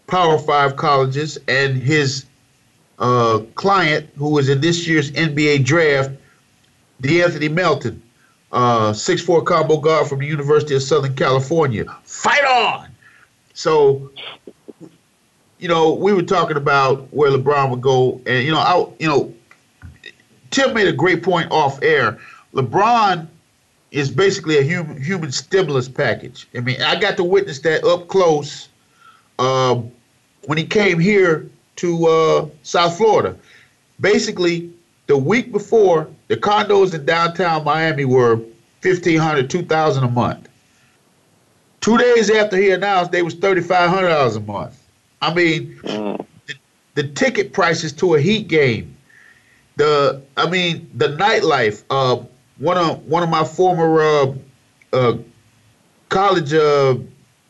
[0.07, 2.27] Power Five colleges, and his
[2.99, 6.11] uh, client, who was in this year's NBA draft,
[7.03, 8.03] De'Anthony Melton,
[8.53, 11.85] uh, 6'4 combo guard from the University of Southern California.
[12.05, 12.89] Fight on!
[13.55, 14.11] So,
[15.59, 19.09] you know, we were talking about where LeBron would go, and you know, I, you
[19.09, 19.35] know,
[20.51, 22.19] Tim made a great point off air.
[22.53, 23.27] LeBron
[23.95, 26.49] is basically a human human stimulus package.
[26.57, 28.69] I mean, I got to witness that up close
[29.39, 29.91] um,
[30.47, 33.37] when he came here to uh, South Florida.
[34.01, 34.69] Basically,
[35.07, 38.41] the week before, the condos in downtown Miami were
[38.81, 40.49] fifteen hundred, two thousand a month.
[41.81, 44.77] Two days after he announced, they was thirty five hundred dollars a month.
[45.23, 46.55] I mean, the,
[46.97, 48.97] the ticket prices to a Heat game,
[49.77, 51.85] the I mean, the nightlife.
[51.89, 52.25] Uh,
[52.59, 54.35] one of one of my former uh,
[54.93, 55.17] uh,
[56.09, 56.97] college uh,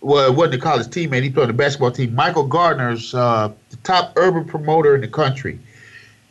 [0.00, 1.22] well, it wasn't a college teammate.
[1.22, 2.14] He played on the basketball team.
[2.14, 5.58] Michael Gardner's uh, the top urban promoter in the country.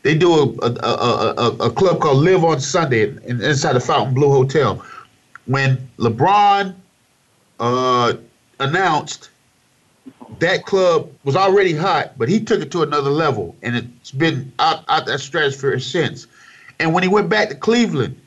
[0.03, 3.79] They do a a, a, a, a club called Live on Sunday in, inside the
[3.79, 4.83] Fontainebleau Hotel.
[5.45, 6.75] When LeBron
[7.59, 8.13] uh,
[8.59, 9.29] announced
[10.39, 14.51] that club was already hot, but he took it to another level, and it's been
[14.59, 16.27] out, out that stratosphere since.
[16.79, 18.19] And when he went back to Cleveland,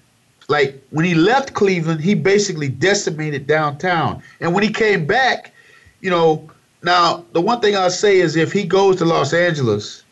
[0.48, 4.22] like when he left Cleveland, he basically decimated downtown.
[4.40, 5.52] And when he came back,
[6.00, 6.48] you know,
[6.82, 10.04] now the one thing I'll say is if he goes to Los Angeles,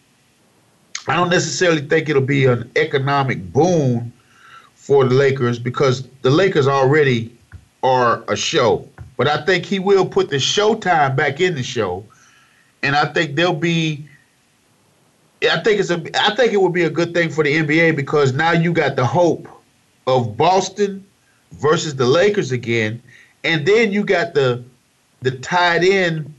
[1.06, 4.12] I don't necessarily think it'll be an economic boon
[4.74, 7.36] for the Lakers because the Lakers already
[7.82, 8.88] are a show.
[9.16, 12.04] But I think he will put the showtime back in the show.
[12.82, 14.08] And I think there'll be
[15.42, 17.96] I think it's a I think it would be a good thing for the NBA
[17.96, 19.48] because now you got the hope
[20.06, 21.04] of Boston
[21.52, 23.02] versus the Lakers again,
[23.42, 24.62] and then you got the
[25.22, 26.34] the tied in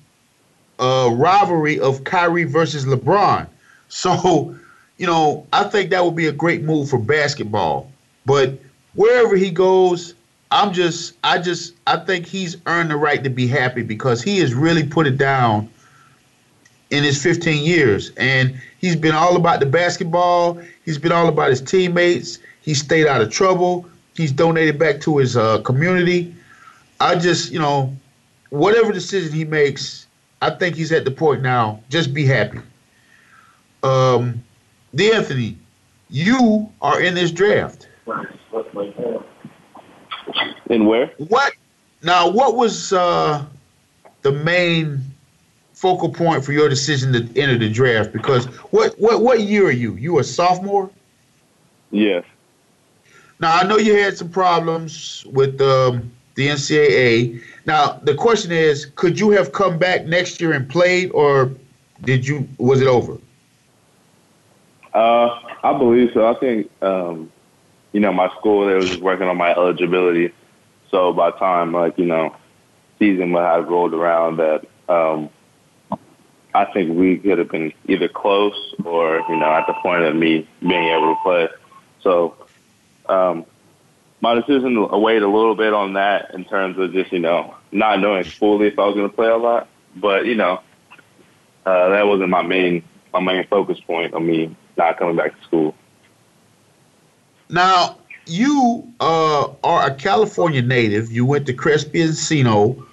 [0.80, 3.47] uh, rivalry of Kyrie versus LeBron.
[3.88, 4.54] So,
[4.97, 7.89] you know, I think that would be a great move for basketball.
[8.25, 8.60] But
[8.95, 10.15] wherever he goes,
[10.51, 14.39] I'm just, I just, I think he's earned the right to be happy because he
[14.39, 15.69] has really put it down
[16.89, 20.60] in his 15 years, and he's been all about the basketball.
[20.84, 22.39] He's been all about his teammates.
[22.65, 23.88] He stayed out of trouble.
[24.15, 26.36] He's donated back to his uh, community.
[26.99, 27.95] I just, you know,
[28.49, 30.08] whatever decision he makes,
[30.41, 31.80] I think he's at the point now.
[31.89, 32.60] Just be happy.
[33.84, 34.43] Um,
[34.99, 35.60] Anthony,
[36.10, 37.88] you are in this draft.
[40.71, 41.13] In where?
[41.19, 41.54] What?
[42.01, 43.45] Now, what was uh,
[44.23, 45.01] the main
[45.73, 48.12] focal point for your decision to enter the draft?
[48.12, 49.93] Because what what what year are you?
[49.97, 50.89] You a sophomore?
[51.92, 52.23] Yes.
[53.40, 57.42] Now I know you had some problems with um, the NCAA.
[57.65, 61.52] Now the question is, could you have come back next year and played, or
[62.04, 62.48] did you?
[62.58, 63.17] Was it over?
[64.94, 66.25] Uh, I believe so.
[66.25, 67.31] I think um,
[67.92, 70.33] you know my school they was just working on my eligibility.
[70.92, 72.36] So by time like you know
[73.00, 75.29] season would have rolled around, that um,
[76.54, 80.15] I think we could have been either close or you know at the point of
[80.15, 81.50] me being able to play.
[82.02, 82.36] So
[83.10, 83.45] um,
[84.21, 87.99] my decision weighed a little bit on that in terms of just you know not
[87.99, 89.67] knowing fully if I was going to play a lot.
[89.95, 90.62] But you know,
[91.65, 92.83] uh, that wasn't my main
[93.13, 95.75] my main focus point on me not coming back to school.
[97.49, 101.12] Now, you uh, are a California native.
[101.12, 102.83] You went to Crespi Encino,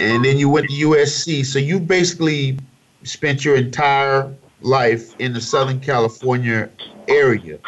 [0.00, 1.46] and then you went to USC.
[1.46, 2.58] So you basically
[3.04, 6.68] spent your entire life in the Southern California
[7.08, 7.58] area.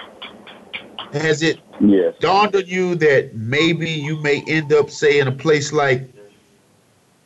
[1.14, 2.14] Has it yes.
[2.18, 6.12] dawned on you that maybe you may end up, say, in a place like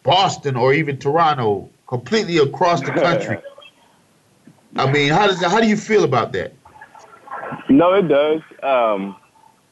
[0.02, 3.38] Boston or even Toronto, completely across the country?
[4.76, 6.52] I mean, how does how do you feel about that?
[7.70, 8.42] No, it does.
[8.62, 9.16] Um,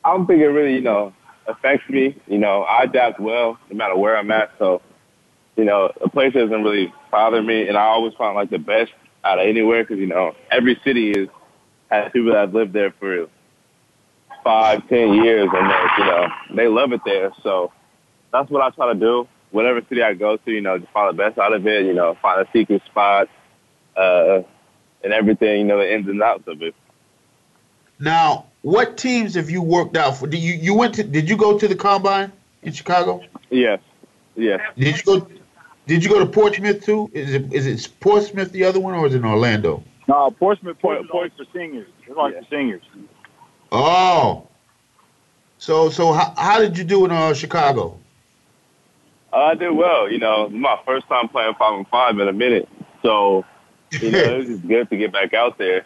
[0.02, 1.12] I don't think it really, you know,
[1.46, 2.16] affects me.
[2.26, 4.50] You know, I adapt well no matter where I'm at.
[4.58, 4.80] So,
[5.56, 8.92] you know, a place doesn't really bother me, and I always find like the best
[9.24, 11.28] out of anywhere because you know every city is
[11.90, 13.28] has people that have lived there for
[14.46, 17.32] five, ten years, and they, you know they love it there.
[17.42, 17.72] So
[18.32, 19.26] that's what I try to do.
[19.50, 21.84] Whatever city I go to, you know, just find the best out of it.
[21.84, 23.28] You know, find a secret spot,
[23.96, 24.42] uh,
[25.02, 25.60] and everything.
[25.60, 26.74] You know, the ins and outs of it.
[27.98, 30.28] Now, what teams have you worked out for?
[30.28, 31.02] Did you you went to?
[31.02, 32.32] Did you go to the combine
[32.62, 33.24] in Chicago?
[33.50, 33.80] Yes.
[34.36, 34.60] Yes.
[34.78, 35.28] Did you go?
[35.86, 37.10] Did you go to Portsmouth too?
[37.12, 39.82] Is it is it Portsmouth the other one or is it Orlando?
[40.06, 40.78] No, Portsmouth.
[40.78, 41.88] Portsmouth Port, for seniors.
[42.06, 42.40] It's like yeah.
[42.40, 42.82] for seniors.
[43.72, 44.48] Oh.
[45.58, 47.98] So so how, how did you do in uh, Chicago?
[49.32, 50.10] Uh, I did well.
[50.10, 52.68] You know, my first time playing five and five in a minute.
[53.02, 53.44] So
[53.92, 55.84] you know, it was just good to get back out there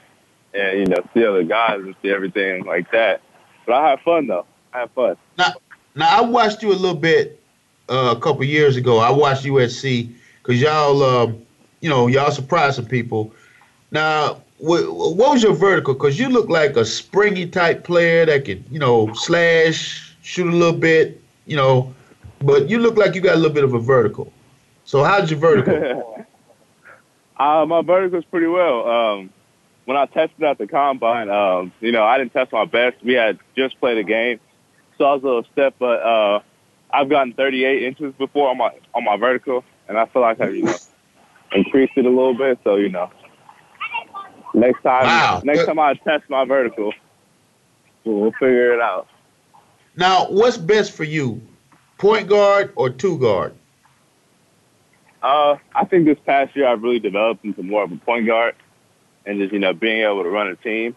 [0.54, 3.22] and you know see other guys and see everything like that.
[3.66, 4.46] But I had fun though.
[4.72, 5.16] I had fun.
[5.38, 5.54] Now,
[5.94, 7.40] now I watched you a little bit
[7.88, 8.98] uh, a couple years ago.
[8.98, 10.12] I watched USC
[10.42, 11.46] because y'all, um,
[11.80, 13.34] you know, y'all surprised some people.
[13.90, 15.94] Now, what, what was your vertical?
[15.94, 20.56] Because you look like a springy type player that could, you know, slash, shoot a
[20.56, 21.92] little bit, you know,
[22.40, 24.32] but you look like you got a little bit of a vertical.
[24.84, 26.26] So how's your vertical?
[27.36, 28.88] uh, my vertical's pretty well.
[28.88, 29.30] Um,
[29.86, 33.02] when I tested at the combine, um, you know, I didn't test my best.
[33.02, 34.40] We had just played a game,
[34.98, 36.40] so I was a little step, but uh,
[36.92, 40.54] I've gotten 38 inches before on my on my vertical, and I feel like I've
[40.54, 40.76] you know,
[41.52, 42.58] increased it a little bit.
[42.62, 43.10] So you know,
[44.54, 45.42] next time, wow.
[45.44, 46.92] next time I test my vertical,
[48.04, 49.08] we'll figure it out.
[49.96, 51.40] Now, what's best for you,
[51.98, 53.54] point guard or two guard?
[55.22, 58.54] Uh, I think this past year I've really developed into more of a point guard
[59.26, 60.96] and just, you know, being able to run a team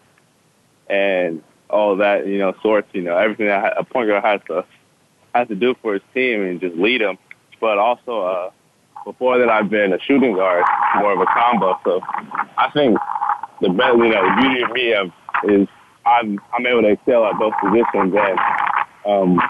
[0.88, 4.64] and all that, you know, sorts, you know, everything that a point guard has to
[5.34, 7.18] has to do for his team and just lead them.
[7.60, 8.50] But also, uh,
[9.04, 10.64] before that, I've been a shooting guard,
[10.96, 11.78] more of a combo.
[11.84, 12.00] So
[12.56, 12.96] I think
[13.68, 15.68] the beauty of me is
[16.06, 18.38] I'm I'm able to excel at both positions and
[19.06, 19.40] um,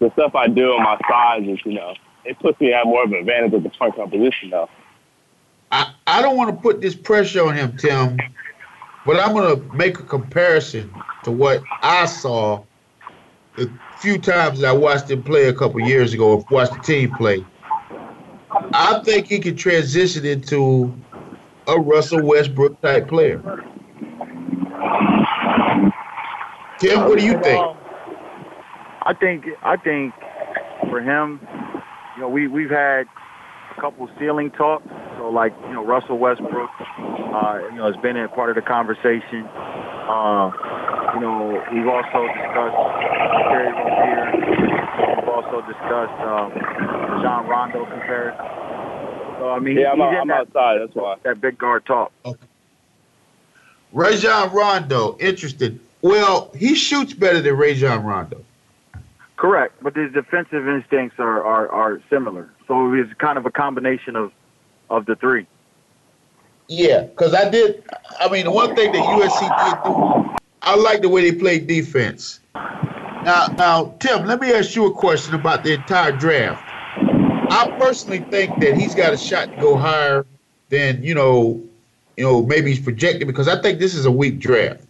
[0.00, 3.04] the stuff I do on my sides is, you know, it puts me at more
[3.04, 4.68] of an advantage at the point guard position though.
[5.72, 8.18] I, I don't want to put this pressure on him, Tim,
[9.04, 12.62] but I'm going to make a comparison to what I saw
[13.56, 17.14] the few times I watched him play a couple years ago, or watched the team
[17.14, 17.44] play.
[18.50, 20.94] I think he can transition into
[21.66, 23.38] a Russell Westbrook type player.
[26.78, 27.76] Tim, what do you think?
[29.02, 30.14] I think I think
[30.90, 31.40] for him,
[32.16, 33.06] you know, we we've had
[33.76, 34.86] a couple ceiling talks
[35.24, 38.62] so like, you know, Russell Westbrook, uh, you know, has been a part of the
[38.62, 39.48] conversation.
[40.04, 40.52] Uh,
[41.16, 42.76] you know, we've also discussed
[43.48, 44.28] Terry Rozier.
[45.16, 46.52] We've also discussed um,
[47.24, 48.73] John Rondo comparison.
[49.38, 50.80] So I mean, yeah, I'm, I'm that, outside.
[50.80, 52.12] That's why that big guard talk.
[52.24, 52.46] Okay.
[53.92, 55.78] Rajon Rondo, interested.
[56.02, 58.44] Well, he shoots better than Rajon Rondo.
[59.36, 62.50] Correct, but his defensive instincts are, are, are similar.
[62.68, 64.32] So it's kind of a combination of
[64.90, 65.46] of the three.
[66.68, 67.84] Yeah, because I did.
[68.20, 71.66] I mean, the one thing that USC did do, I like the way they played
[71.66, 72.40] defense.
[72.54, 76.62] Now, now, Tim, let me ask you a question about the entire draft.
[77.50, 80.26] I personally think that he's got a shot to go higher
[80.70, 81.62] than you know,
[82.16, 84.84] you know, maybe he's projected because I think this is a weak draft.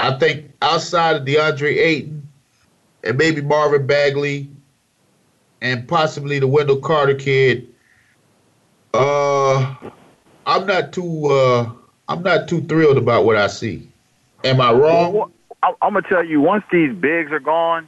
[0.00, 2.28] I think outside of DeAndre Ayton
[3.04, 4.48] and maybe Marvin Bagley
[5.60, 7.68] and possibly the Wendell Carter kid,
[8.94, 9.74] uh,
[10.46, 11.26] I'm not too.
[11.26, 11.70] Uh,
[12.08, 13.88] I'm not too thrilled about what I see.
[14.44, 15.32] Am I wrong?
[15.62, 16.40] I'm gonna tell you.
[16.40, 17.86] Once these bigs are gone,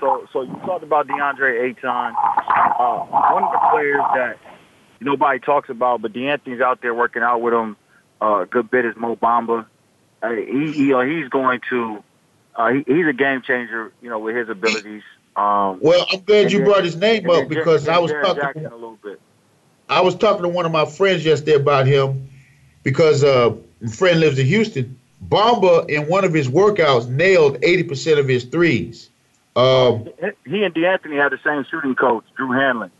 [0.00, 1.88] so so you talked about DeAndre Ayton.
[1.88, 4.38] Uh, one of the players that
[5.00, 7.76] nobody talks about, but De'Anthony's out there working out with him
[8.22, 9.66] uh, a good bit is Mo Bamba.
[10.22, 12.02] Uh, he, he, uh, he's going to
[12.56, 13.92] uh, he, he's a game changer.
[14.02, 15.02] You know, with his abilities.
[15.36, 18.42] Um, Well, I'm glad you then- brought his name up because I was Jared talking.
[18.42, 19.20] Jackson a little bit.
[19.88, 22.28] I was talking to one of my friends yesterday about him
[22.82, 24.98] because uh, my friend lives in Houston.
[25.28, 29.09] Bamba in one of his workouts nailed 80% of his threes.
[29.56, 30.08] Um,
[30.46, 32.90] He and De'Anthony had the same shooting coach, Drew Hanlon.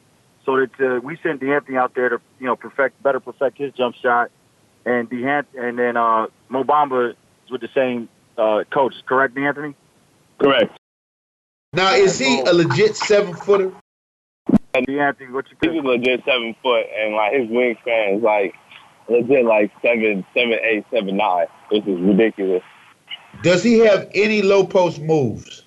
[0.44, 3.72] So that uh, we sent De'Anthony out there to you know perfect, better perfect his
[3.74, 4.30] jump shot,
[4.84, 8.94] and D'Ant- and then uh, Mo Bamba is with the same uh, coach.
[9.06, 9.74] Correct, De'Anthony?
[10.38, 10.76] Correct.
[11.72, 13.72] now, is he a legit seven footer?
[14.74, 18.54] De'Anthony, what you He's a legit seven foot, and like his wingspan is like
[19.08, 21.46] legit like seven, seven, eight, seven, nine.
[21.70, 22.62] This is ridiculous.
[23.42, 25.64] Does he have any low post moves?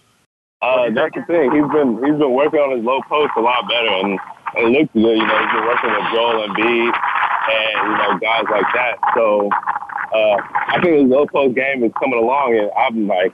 [0.64, 1.52] Uh, that's the thing.
[1.52, 4.16] He's been he's been working on his low post a lot better, and
[4.56, 5.20] it looks good.
[5.20, 6.94] You know, he's been working with Joel Embiid
[7.52, 8.96] and you know guys like that.
[9.12, 10.38] So uh,
[10.72, 13.34] I think his low post game is coming along, and I'm like,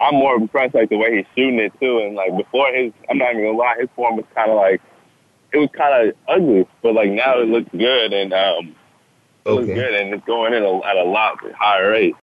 [0.00, 1.98] I'm more impressed like the way he's shooting it too.
[2.00, 4.80] And like before his, I'm not even gonna lie, his form was kind of like
[5.52, 8.74] it was kind of ugly, but like now it looks good and um,
[9.44, 12.14] it looks good, and it's going in a, at a lot higher rate.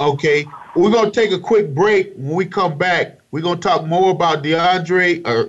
[0.00, 0.46] Okay,
[0.76, 2.12] we're gonna take a quick break.
[2.14, 5.48] When we come back, we're gonna talk more about DeAndre or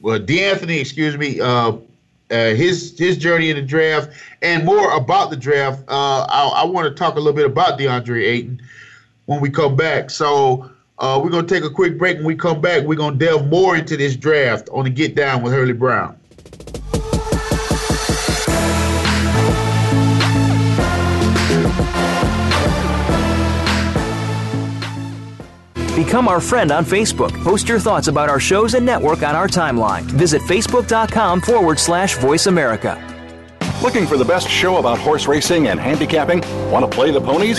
[0.00, 1.76] well, De'Anthony, excuse me, uh,
[2.32, 4.10] uh, his his journey in the draft,
[4.42, 5.84] and more about the draft.
[5.88, 8.60] Uh, I, I want to talk a little bit about DeAndre Ayton
[9.26, 10.10] when we come back.
[10.10, 12.16] So uh, we're gonna take a quick break.
[12.16, 15.42] When we come back, we're gonna delve more into this draft on the Get Down
[15.42, 16.18] with Hurley Brown.
[25.94, 27.32] Become our friend on Facebook.
[27.44, 30.02] Post your thoughts about our shows and network on our timeline.
[30.04, 32.96] Visit facebook.com forward slash voice America.
[33.82, 36.40] Looking for the best show about horse racing and handicapping?
[36.70, 37.58] Want to play the ponies?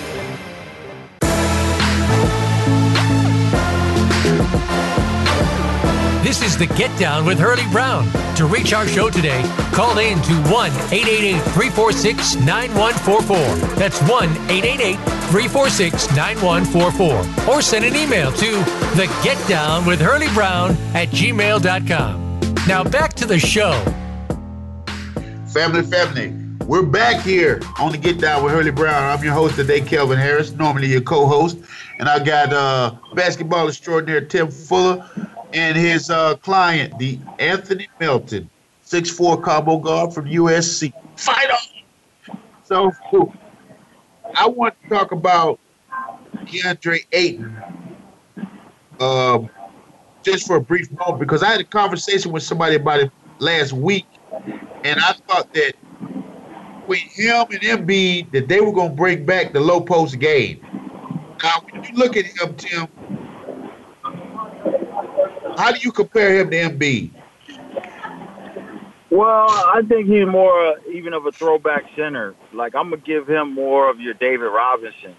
[6.31, 8.09] This is the Get Down with Hurley Brown.
[8.37, 9.41] To reach our show today,
[9.73, 13.75] call in to 1 888 346 9144.
[13.75, 17.53] That's 1 888 346 9144.
[17.53, 18.51] Or send an email to
[18.95, 22.39] the Get Down with Hurley Brown at gmail.com.
[22.65, 23.73] Now back to the show.
[25.47, 26.33] Family, family,
[26.65, 29.03] we're back here on the Get Down with Hurley Brown.
[29.03, 31.57] I'm your host today, Kelvin Harris, normally your co-host,
[31.99, 35.05] and I got uh, basketball extraordinaire Tim Fuller
[35.53, 38.49] and his uh, client, the Anthony Melton,
[38.85, 40.93] 6'4 combo guard from USC.
[41.15, 42.37] Fight on!
[42.63, 42.91] So,
[44.35, 45.59] I want to talk about
[46.45, 47.61] DeAndre Ayton
[48.99, 49.49] um,
[50.23, 53.73] just for a brief moment because I had a conversation with somebody about it last
[53.73, 54.05] week,
[54.83, 55.73] and I thought that
[56.87, 60.61] with him and Embiid that they were going to bring back the low post game.
[61.43, 62.87] Now, when you look at him, Tim,
[65.57, 67.11] how do you compare him to Embiid?
[69.09, 72.33] Well, I think he's more uh, even of a throwback center.
[72.53, 75.15] Like I'm gonna give him more of your David Robinson,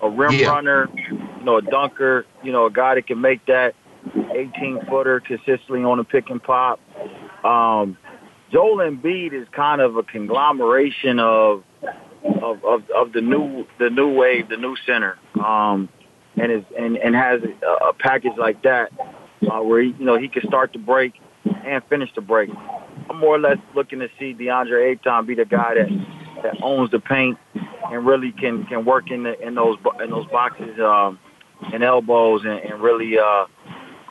[0.00, 0.48] a rim Yeah.
[0.48, 3.74] runner, you know, a dunker, you know, a guy that can make that
[4.34, 6.80] 18 footer consistently on a pick and pop.
[7.44, 7.98] Um,
[8.50, 11.62] Joel Embiid is kind of a conglomeration of
[12.42, 15.18] of, of of the new the new wave, the new center.
[15.44, 15.90] Um,
[16.38, 18.90] and is and, and has a, a package like that
[19.50, 21.14] uh, where he, you know he can start the break
[21.64, 22.50] and finish the break.
[23.10, 26.90] I'm more or less looking to see DeAndre Ayton be the guy that that owns
[26.90, 27.38] the paint
[27.90, 31.18] and really can can work in the in those in those boxes um,
[31.72, 33.46] and elbows and, and really uh,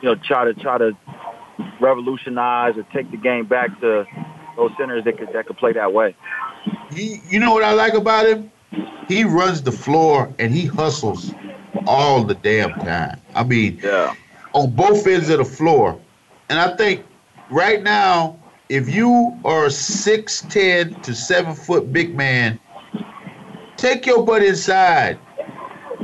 [0.02, 0.96] you know try to try to
[1.80, 4.06] revolutionize or take the game back to
[4.56, 6.16] those centers that could that could play that way.
[6.90, 8.50] He, you know what I like about him?
[9.08, 11.32] He runs the floor and he hustles
[11.86, 13.20] all the damn time.
[13.34, 14.14] I mean, yeah.
[14.56, 16.00] On both ends of the floor.
[16.48, 17.04] And I think
[17.50, 18.38] right now,
[18.70, 22.58] if you are a 6'10 to 7 foot big man,
[23.76, 25.18] take your butt inside.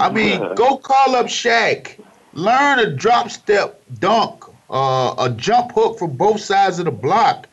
[0.01, 1.99] I mean, go call up Shaq.
[2.35, 7.47] Learn a drop step dunk, uh, a jump hook from both sides of the block.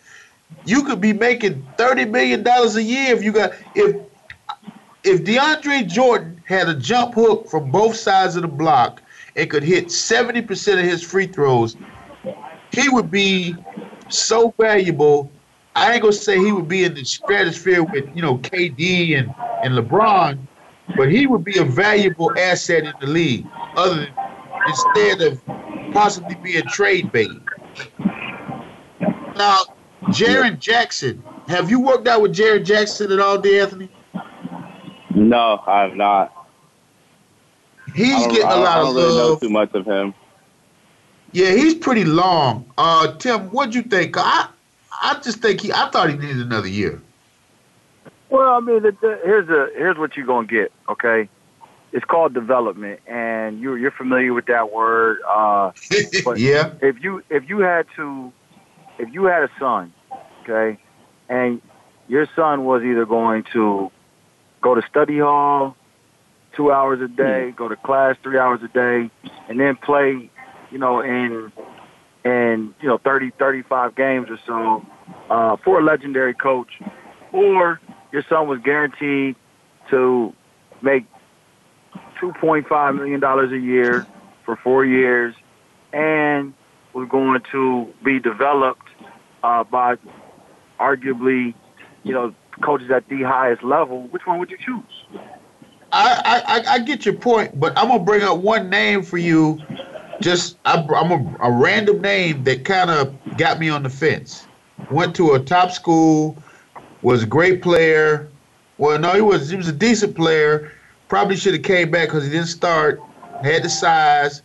[0.65, 3.97] You could be making thirty million dollars a year if you got if
[5.03, 9.01] if DeAndre Jordan had a jump hook from both sides of the block
[9.35, 11.75] and could hit seventy percent of his free throws,
[12.71, 13.55] he would be
[14.09, 15.31] so valuable.
[15.75, 19.33] I ain't gonna say he would be in the stratosphere with you know KD and
[19.63, 20.39] and LeBron,
[20.95, 23.45] but he would be a valuable asset in the league.
[23.75, 24.13] Other than
[24.67, 25.41] instead of
[25.93, 27.31] possibly being trade bait.
[29.35, 29.59] Now,
[30.03, 33.89] Jaren Jackson, have you worked out with Jaren Jackson at all, Anthony?
[35.15, 36.38] No, I have not.
[37.95, 39.39] He's getting a lot I don't of really know love.
[39.41, 40.13] too much of him.
[41.31, 42.69] Yeah, he's pretty long.
[42.77, 44.15] Uh, Tim, what'd you think?
[44.17, 44.49] I,
[44.91, 45.71] I just think he.
[45.71, 47.01] I thought he needed another year.
[48.29, 50.71] Well, I mean, the, the, here's a here's what you're gonna get.
[50.87, 51.29] Okay,
[51.91, 55.19] it's called development, and you're you're familiar with that word.
[55.27, 55.71] Uh,
[56.25, 56.73] but yeah.
[56.81, 58.31] if you if you had to,
[58.97, 59.93] if you had a son,
[60.43, 60.79] okay,
[61.27, 61.61] and
[62.07, 63.91] your son was either going to
[64.61, 65.75] go to study hall
[66.59, 69.09] two hours a day, go to class three hours a day,
[69.47, 70.29] and then play,
[70.71, 71.49] you know, in
[72.25, 74.85] in you know 30 35 games or so
[75.29, 76.67] uh, for a legendary coach,
[77.31, 77.79] or
[78.11, 79.37] your son was guaranteed
[79.89, 80.33] to
[80.81, 81.05] make
[82.19, 84.05] two point five million dollars a year
[84.43, 85.33] for four years,
[85.93, 86.53] and
[86.93, 88.89] was going to be developed
[89.43, 89.95] uh, by
[90.77, 91.53] arguably,
[92.03, 94.09] you know, coaches at the highest level.
[94.09, 95.21] Which one would you choose?
[95.91, 99.59] I, I, I get your point, but I'm gonna bring up one name for you.
[100.21, 104.47] Just I, I'm a, a random name that kind of got me on the fence.
[104.91, 106.37] Went to a top school,
[107.01, 108.29] was a great player.
[108.77, 110.71] Well, no, he was he was a decent player.
[111.07, 113.01] Probably should have came back because he didn't start.
[113.43, 114.41] Had the size,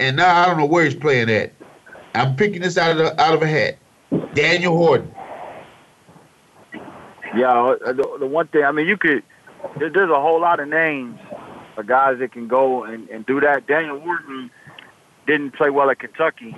[0.00, 1.52] and now I don't know where he's playing at.
[2.14, 3.76] I'm picking this out of the, out of a hat.
[4.34, 5.14] Daniel Orton.
[7.36, 9.22] Yeah, uh, the, the one thing I mean, you could.
[9.78, 11.18] There, there's a whole lot of names
[11.76, 13.66] of guys that can go and, and do that.
[13.66, 14.50] Daniel Orton
[15.26, 16.56] didn't play well at Kentucky,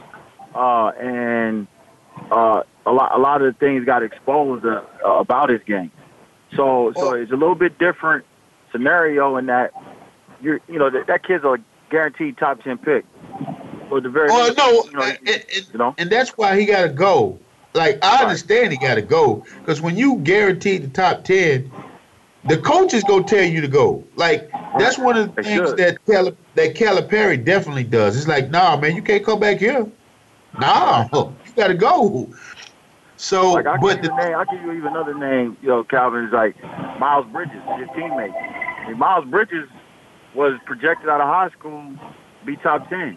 [0.55, 1.67] uh, and
[2.31, 5.91] uh, a lot a lot of the things got exposed uh, about his game.
[6.57, 8.25] So so it's a little bit different
[8.73, 9.73] scenario in that
[10.41, 11.59] you're you know that, that kid's a
[11.91, 13.05] guaranteed top ten pick.
[13.91, 15.95] Or the very Oh no, you know, and, and- you know?
[15.99, 17.39] and that's why he got to go.
[17.75, 21.71] Like I understand he got to go because when you guarantee the top ten,
[22.47, 24.05] the coach is gonna tell you to go.
[24.17, 25.79] Like that's one of the They things should.
[25.79, 28.17] that Cal- that Calipari definitely does.
[28.17, 29.87] It's like, nah, man, you can't come back here.
[30.59, 32.29] Nah, you got to go.
[33.17, 35.57] So, Like I but give you name, I give you even another name.
[35.63, 36.61] You know, Calvin is like
[36.99, 38.35] Miles Bridges, his teammate.
[38.35, 39.69] I mean, Miles Bridges
[40.35, 41.95] was projected out of high school
[42.45, 43.17] be top ten.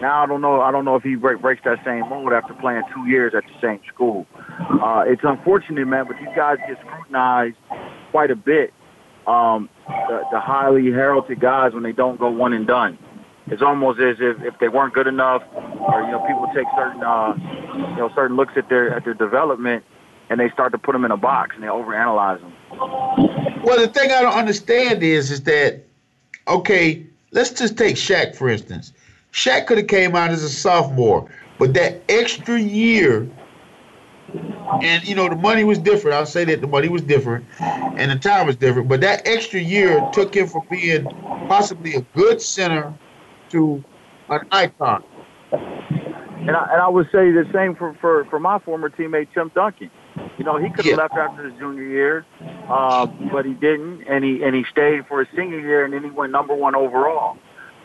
[0.00, 0.60] Now I don't know.
[0.60, 3.44] I don't know if he break, breaks that same mold after playing two years at
[3.44, 4.26] the same school.
[4.82, 7.56] Uh, it's unfortunate, man, but these guys get scrutinized
[8.10, 8.72] quite a bit.
[9.26, 12.98] Um, the, the highly heralded guys when they don't go one and done.
[13.46, 17.02] It's almost as if if they weren't good enough, or you know, people take certain
[17.02, 17.34] uh,
[17.90, 19.84] you know certain looks at their at their development,
[20.28, 22.52] and they start to put them in a box and they overanalyze them.
[23.64, 25.82] Well, the thing I don't understand is, is that
[26.46, 27.04] okay?
[27.32, 28.92] Let's just take Shaq for instance.
[29.32, 33.28] Shaq could have came out as a sophomore, but that extra year,
[34.82, 36.16] and you know the money was different.
[36.16, 38.88] I'll say that the money was different, and the time was different.
[38.88, 41.06] But that extra year took him from being
[41.48, 42.94] possibly a good center
[43.50, 43.82] to
[44.28, 45.02] an icon.
[45.52, 49.52] And I, and I would say the same for, for, for my former teammate Tim
[49.54, 49.90] Duncan.
[50.38, 50.96] You know, he could have Yeah.
[50.96, 52.26] left after his junior year,
[52.68, 56.02] uh, but he didn't, and he and he stayed for his senior year, and then
[56.02, 57.36] he went number one overall.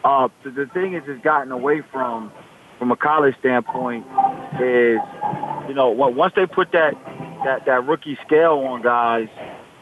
[0.04, 2.32] Uh, the, the thing is, it's gotten away from
[2.80, 4.06] from a college standpoint
[4.62, 5.00] is,
[5.68, 6.94] you know, once they put that
[7.44, 9.28] that that rookie scale on guys,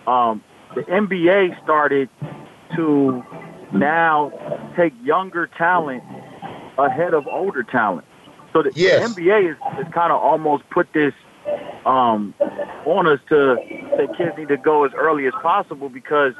[0.07, 0.43] um,
[0.75, 2.09] the NBA started
[2.75, 3.23] to
[3.73, 4.31] now
[4.75, 6.03] take younger talent
[6.77, 8.05] ahead of older talent.
[8.51, 9.01] So the, Yes.
[9.15, 11.13] the NBA is, is kind of almost put this
[11.85, 12.33] um,
[12.85, 13.57] on us to
[13.97, 16.33] say kids need to go as early as possible because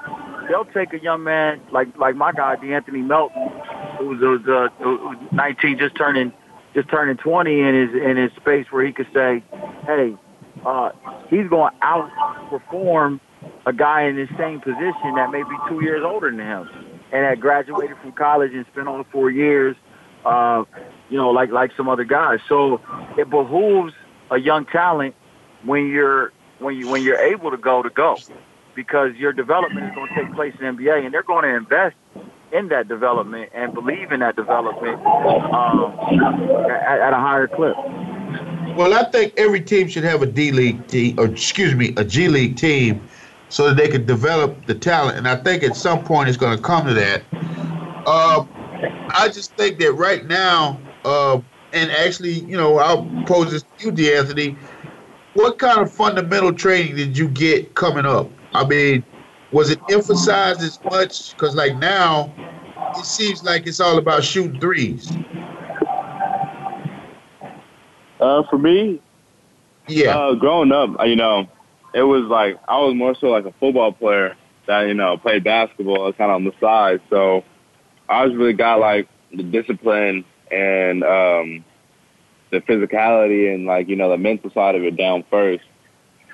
[0.48, 3.50] they'll take a young man like like my guy De'Anthony Melton,
[3.98, 6.32] who's who's, uh, who's 19, just turning
[6.74, 9.44] just turning 20 in his in his space where he could say,
[9.86, 10.16] hey,
[10.66, 10.90] uh,
[11.30, 13.20] he's going to outperform
[13.66, 16.70] a guy in the same position that may be two years older than him
[17.12, 19.76] and had graduated from college and spent all four years,
[20.26, 20.64] uh,
[21.10, 22.40] you know, like like some other guys.
[22.50, 22.82] So
[23.18, 23.94] it behooves
[24.32, 25.16] a young talent
[25.64, 28.18] when you're when you when you're able to go to go,
[28.76, 31.96] because your development is going to take place in NBA, and they're going to invest
[32.54, 35.98] in that development and believe in that development um,
[36.70, 37.76] at, at a higher clip.
[38.78, 42.04] Well, I think every team should have a D League team, or excuse me, a
[42.04, 43.02] G League team,
[43.50, 45.18] so that they can develop the talent.
[45.18, 47.24] And I think at some point it's going to come to that.
[48.06, 48.46] Uh,
[49.10, 51.40] I just think that right now, uh,
[51.72, 54.58] and actually, you know, I'll pose this to you, De'Anthony.
[55.34, 58.30] What kind of fundamental training did you get coming up?
[58.54, 59.04] I mean,
[59.54, 61.32] was it emphasized as much?
[61.34, 62.34] Because like now,
[62.98, 65.12] it seems like it's all about shooting threes.
[68.20, 69.02] Uh, for me,
[69.88, 70.18] Yeah.
[70.18, 71.48] uh, growing up, uh, you know,
[71.94, 74.36] it was like I was more so like a football player
[74.68, 77.02] that you know played basketball kind of on the side.
[77.10, 77.44] So
[78.10, 81.66] I was really got like the discipline and um,
[82.52, 85.64] the physicality and like you know the mental side of it down first,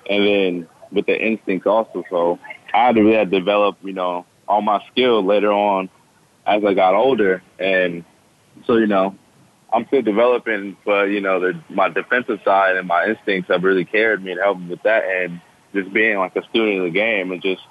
[0.09, 2.03] and then with the instincts also.
[2.09, 2.39] So
[2.73, 5.89] I had to really to develop you know all my skills later on
[6.45, 8.03] as I got older, and
[8.65, 9.15] so you know
[9.71, 13.85] I'm still developing, but you know, the, my defensive side and my instincts have really
[13.85, 15.41] carried me and helped me with that, and
[15.73, 17.61] just being like a student of the game and just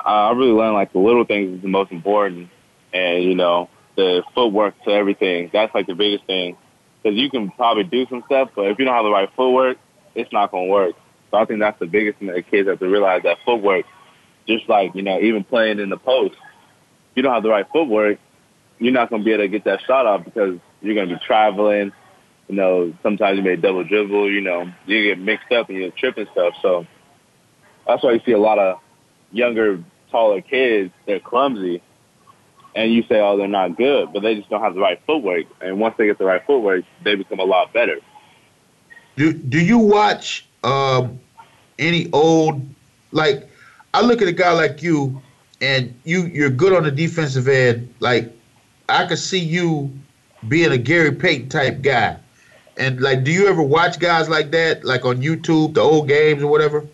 [0.00, 2.48] I really learned like the little things is the most important,
[2.92, 5.50] and you know, the footwork to everything.
[5.52, 6.56] That's like the biggest thing,
[7.02, 9.78] because you can probably do some stuff, but if you don't have the right footwork,
[10.14, 10.94] it's not gonna work.
[11.30, 13.84] So I think that's the biggest thing that kids have to realize that footwork,
[14.46, 16.36] just like you know, even playing in the post,
[17.14, 18.18] you don't have the right footwork,
[18.78, 21.20] you're not gonna be able to get that shot off because you're going to be
[21.24, 21.92] traveling.
[22.48, 24.30] You know, sometimes you may double dribble.
[24.30, 26.54] You know, you get mixed up and you trip and stuff.
[26.62, 26.86] So
[27.86, 28.78] that's why you see a lot of
[29.32, 30.92] younger, taller kids.
[31.06, 31.82] They're clumsy,
[32.74, 35.46] and you say, "Oh, they're not good," but they just don't have the right footwork.
[35.60, 37.98] And once they get the right footwork, they become a lot better.
[39.16, 41.18] Do Do you watch um,
[41.78, 42.62] any old
[43.10, 43.50] like?
[43.94, 45.22] I look at a guy like you,
[45.60, 47.94] and you you're good on the defensive end.
[48.00, 48.32] Like
[48.88, 49.90] I could see you
[50.48, 52.18] being a Gary Payton type guy.
[52.76, 56.42] And like, do you ever watch guys like that, like on YouTube, the old games
[56.42, 56.86] or whatever?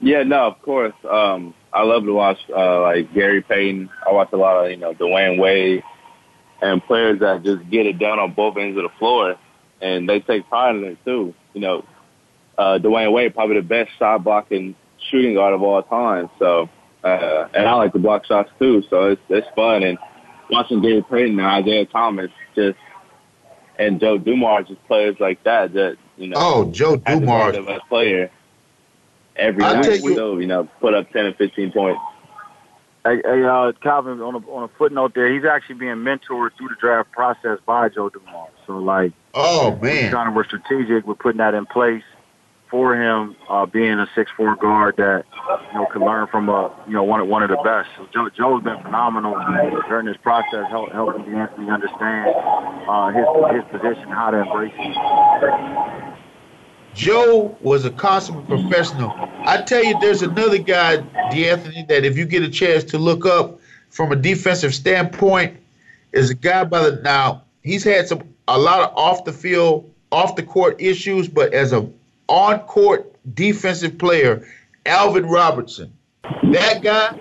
[0.00, 0.94] Yeah, no, of course.
[1.08, 3.90] Um, I love to watch uh, like Gary Payton.
[4.06, 5.82] I watch a lot of you know Dwyane Wade
[6.60, 9.36] and players that just get it done on both ends of the floor,
[9.80, 11.34] and they take pride in it too.
[11.54, 11.84] You know,
[12.58, 14.74] uh, Dwyane Wade probably the best shot blocking
[15.10, 16.30] shooting guard of all time.
[16.38, 16.68] So,
[17.04, 18.82] uh, and I like to block shots too.
[18.90, 19.98] So it's it's fun and
[20.50, 22.78] watching Gary Payton and Isiah Thomas just
[23.78, 26.36] and Joe Dumars just players like that that you know.
[26.38, 27.56] Oh, Joe at the Dumars.
[27.56, 28.30] end of a player
[29.36, 32.00] every I'll night tell you- still, you know, put up ten and fifteen points.
[33.04, 36.68] Hey, hey uh, Calvin, on a, on a footnote there, he's actually being mentored through
[36.68, 38.50] the draft process by Joe Dumars.
[38.66, 42.02] So, like, Oh we man, kind of were strategic with putting that in place
[42.70, 45.24] for him, uh, being a six four guard that
[45.72, 47.88] you know can learn from a you know one of one of the best.
[47.96, 49.34] So Joe, Joe's been phenomenal
[49.88, 52.34] during this process, help, helping De'Anthony understand
[52.88, 53.26] uh, his
[53.62, 56.16] his position, how to embrace it.
[56.94, 59.12] Joe was a consummate professional.
[59.44, 60.96] I tell you, there's another guy,
[61.30, 63.60] D'Anthony, that if you get a chance to look up
[63.90, 65.56] from a defensive standpoint,
[66.12, 67.42] is a guy by the now.
[67.62, 71.72] He's had some a lot of off the field, off the court issues, but as
[71.72, 71.88] a
[72.30, 74.46] on court defensive player,
[74.86, 75.92] Alvin Robertson.
[76.52, 77.12] That guy,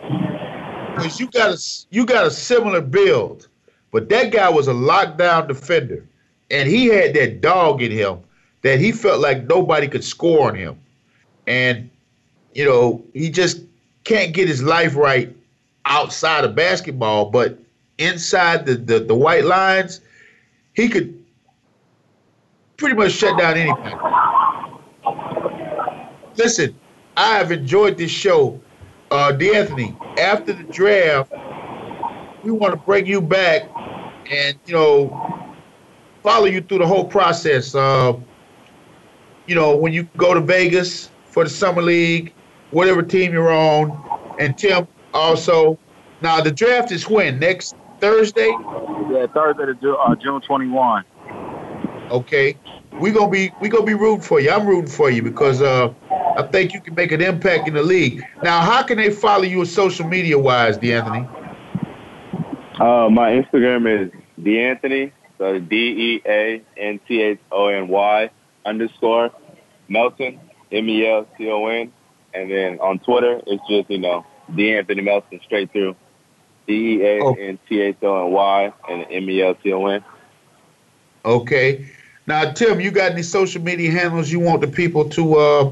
[0.96, 3.48] because you got a you got a similar build,
[3.92, 6.06] but that guy was a lockdown defender,
[6.52, 8.20] and he had that dog in him
[8.62, 10.80] that he felt like nobody could score on him.
[11.48, 11.90] And,
[12.54, 13.62] you know, he just
[14.04, 15.34] can't get his life right
[15.86, 17.58] outside of basketball, but
[17.98, 20.02] inside the, the, the white lines,
[20.74, 21.24] he could
[22.78, 23.96] pretty much shut down anybody.
[26.40, 26.74] Listen,
[27.18, 28.62] I have enjoyed this show.
[29.12, 31.34] Uh, De'Anthony, after the draft,
[32.46, 33.70] we want to bring you back
[34.32, 35.54] and, you know,
[36.24, 37.76] follow you through the whole process.
[37.76, 38.14] Uh,
[39.48, 42.32] you know, when you go to Vegas for the summer league,
[42.72, 43.92] whatever team you're on,
[44.40, 45.78] and Tim also.
[46.22, 48.48] Now the draft is when next Thursday?
[48.48, 51.04] Yeah, Thursday to uh, June 21.
[52.12, 52.58] Okay.
[53.00, 54.52] We gonna be we gonna be rooting for you.
[54.52, 55.94] I'm rooting for you because uh,
[56.40, 58.26] I think you can make an impact in the league.
[58.42, 61.28] Now, how can they follow you social media wise, De'Anthony?
[62.80, 64.12] Uh, my Instagram is
[64.42, 68.30] De'Anthony, so D E A N T H O N Y
[68.66, 69.32] underscore
[69.90, 70.40] Melton,
[70.72, 71.92] M E L T O N.
[72.34, 75.96] And then on Twitter, it's just, you know, De'Anthony Melton straight through.
[76.68, 79.88] D E A N T H O N Y and M E L T O
[79.88, 80.02] N.
[81.26, 81.86] Okay.
[82.28, 85.72] Now, Tim, you got any social media handles you want the people to uh,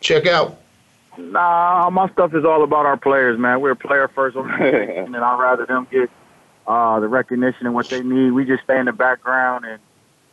[0.00, 0.60] check out?
[1.16, 3.60] Nah, my stuff is all about our players, man.
[3.60, 6.10] We're a player first organization, and I'd rather them get
[6.66, 8.30] uh, the recognition and what they need.
[8.30, 9.80] We just stay in the background, and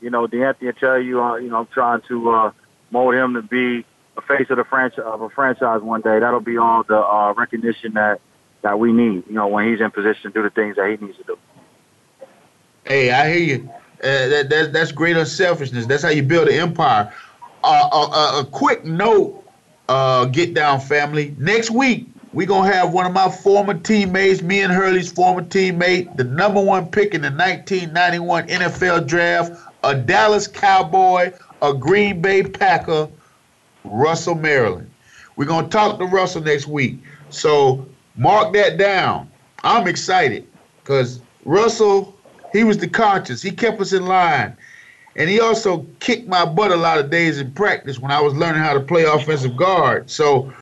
[0.01, 2.51] you know, De'Anthony will tell you, uh, you know, I'm trying to uh,
[2.91, 3.85] mold him to be
[4.17, 6.19] a face of the franchise of a franchise one day.
[6.19, 8.21] That'll be all the uh, recognition that
[8.61, 9.23] that we need.
[9.27, 11.37] You know, when he's in position to do the things that he needs to do.
[12.83, 13.69] Hey, I hear you.
[14.03, 15.87] Uh, that, that, that's great unselfishness.
[15.87, 17.11] That's how you build an empire.
[17.63, 19.43] Uh, uh, a quick note,
[19.89, 21.35] uh, get down family.
[21.37, 25.41] Next week, we're going to have one of my former teammates, me and Hurley's former
[25.41, 31.31] teammate, the number one pick in the 1991 NFL draft, a Dallas Cowboy,
[31.61, 33.07] a Green Bay Packer,
[33.83, 34.89] Russell Maryland.
[35.35, 36.99] We're going to talk to Russell next week.
[37.29, 39.29] So mark that down.
[39.63, 40.47] I'm excited
[40.83, 42.15] because Russell
[42.55, 43.41] he was the conscience.
[43.41, 44.55] He kept us in line.
[45.15, 48.33] And he also kicked my butt a lot of days in practice when I was
[48.33, 50.09] learning how to play offensive guard.
[50.09, 50.53] So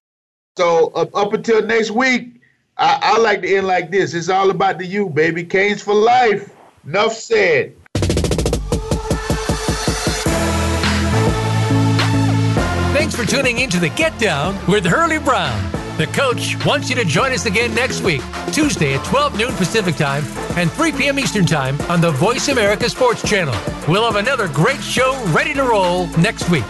[0.55, 2.39] so up, up until next week,
[2.77, 4.13] I, I like to end like this.
[4.13, 5.43] It's all about the you, baby.
[5.43, 6.53] Canes for life.
[6.85, 7.75] Enough said.
[12.93, 15.82] Thanks for tuning in to the Get Down with Hurley Brown.
[15.97, 19.95] The coach wants you to join us again next week, Tuesday at 12 noon Pacific
[19.95, 20.23] Time
[20.57, 21.19] and 3 p.m.
[21.19, 23.53] Eastern Time on the Voice America Sports Channel.
[23.87, 26.63] We'll have another great show ready to roll next week.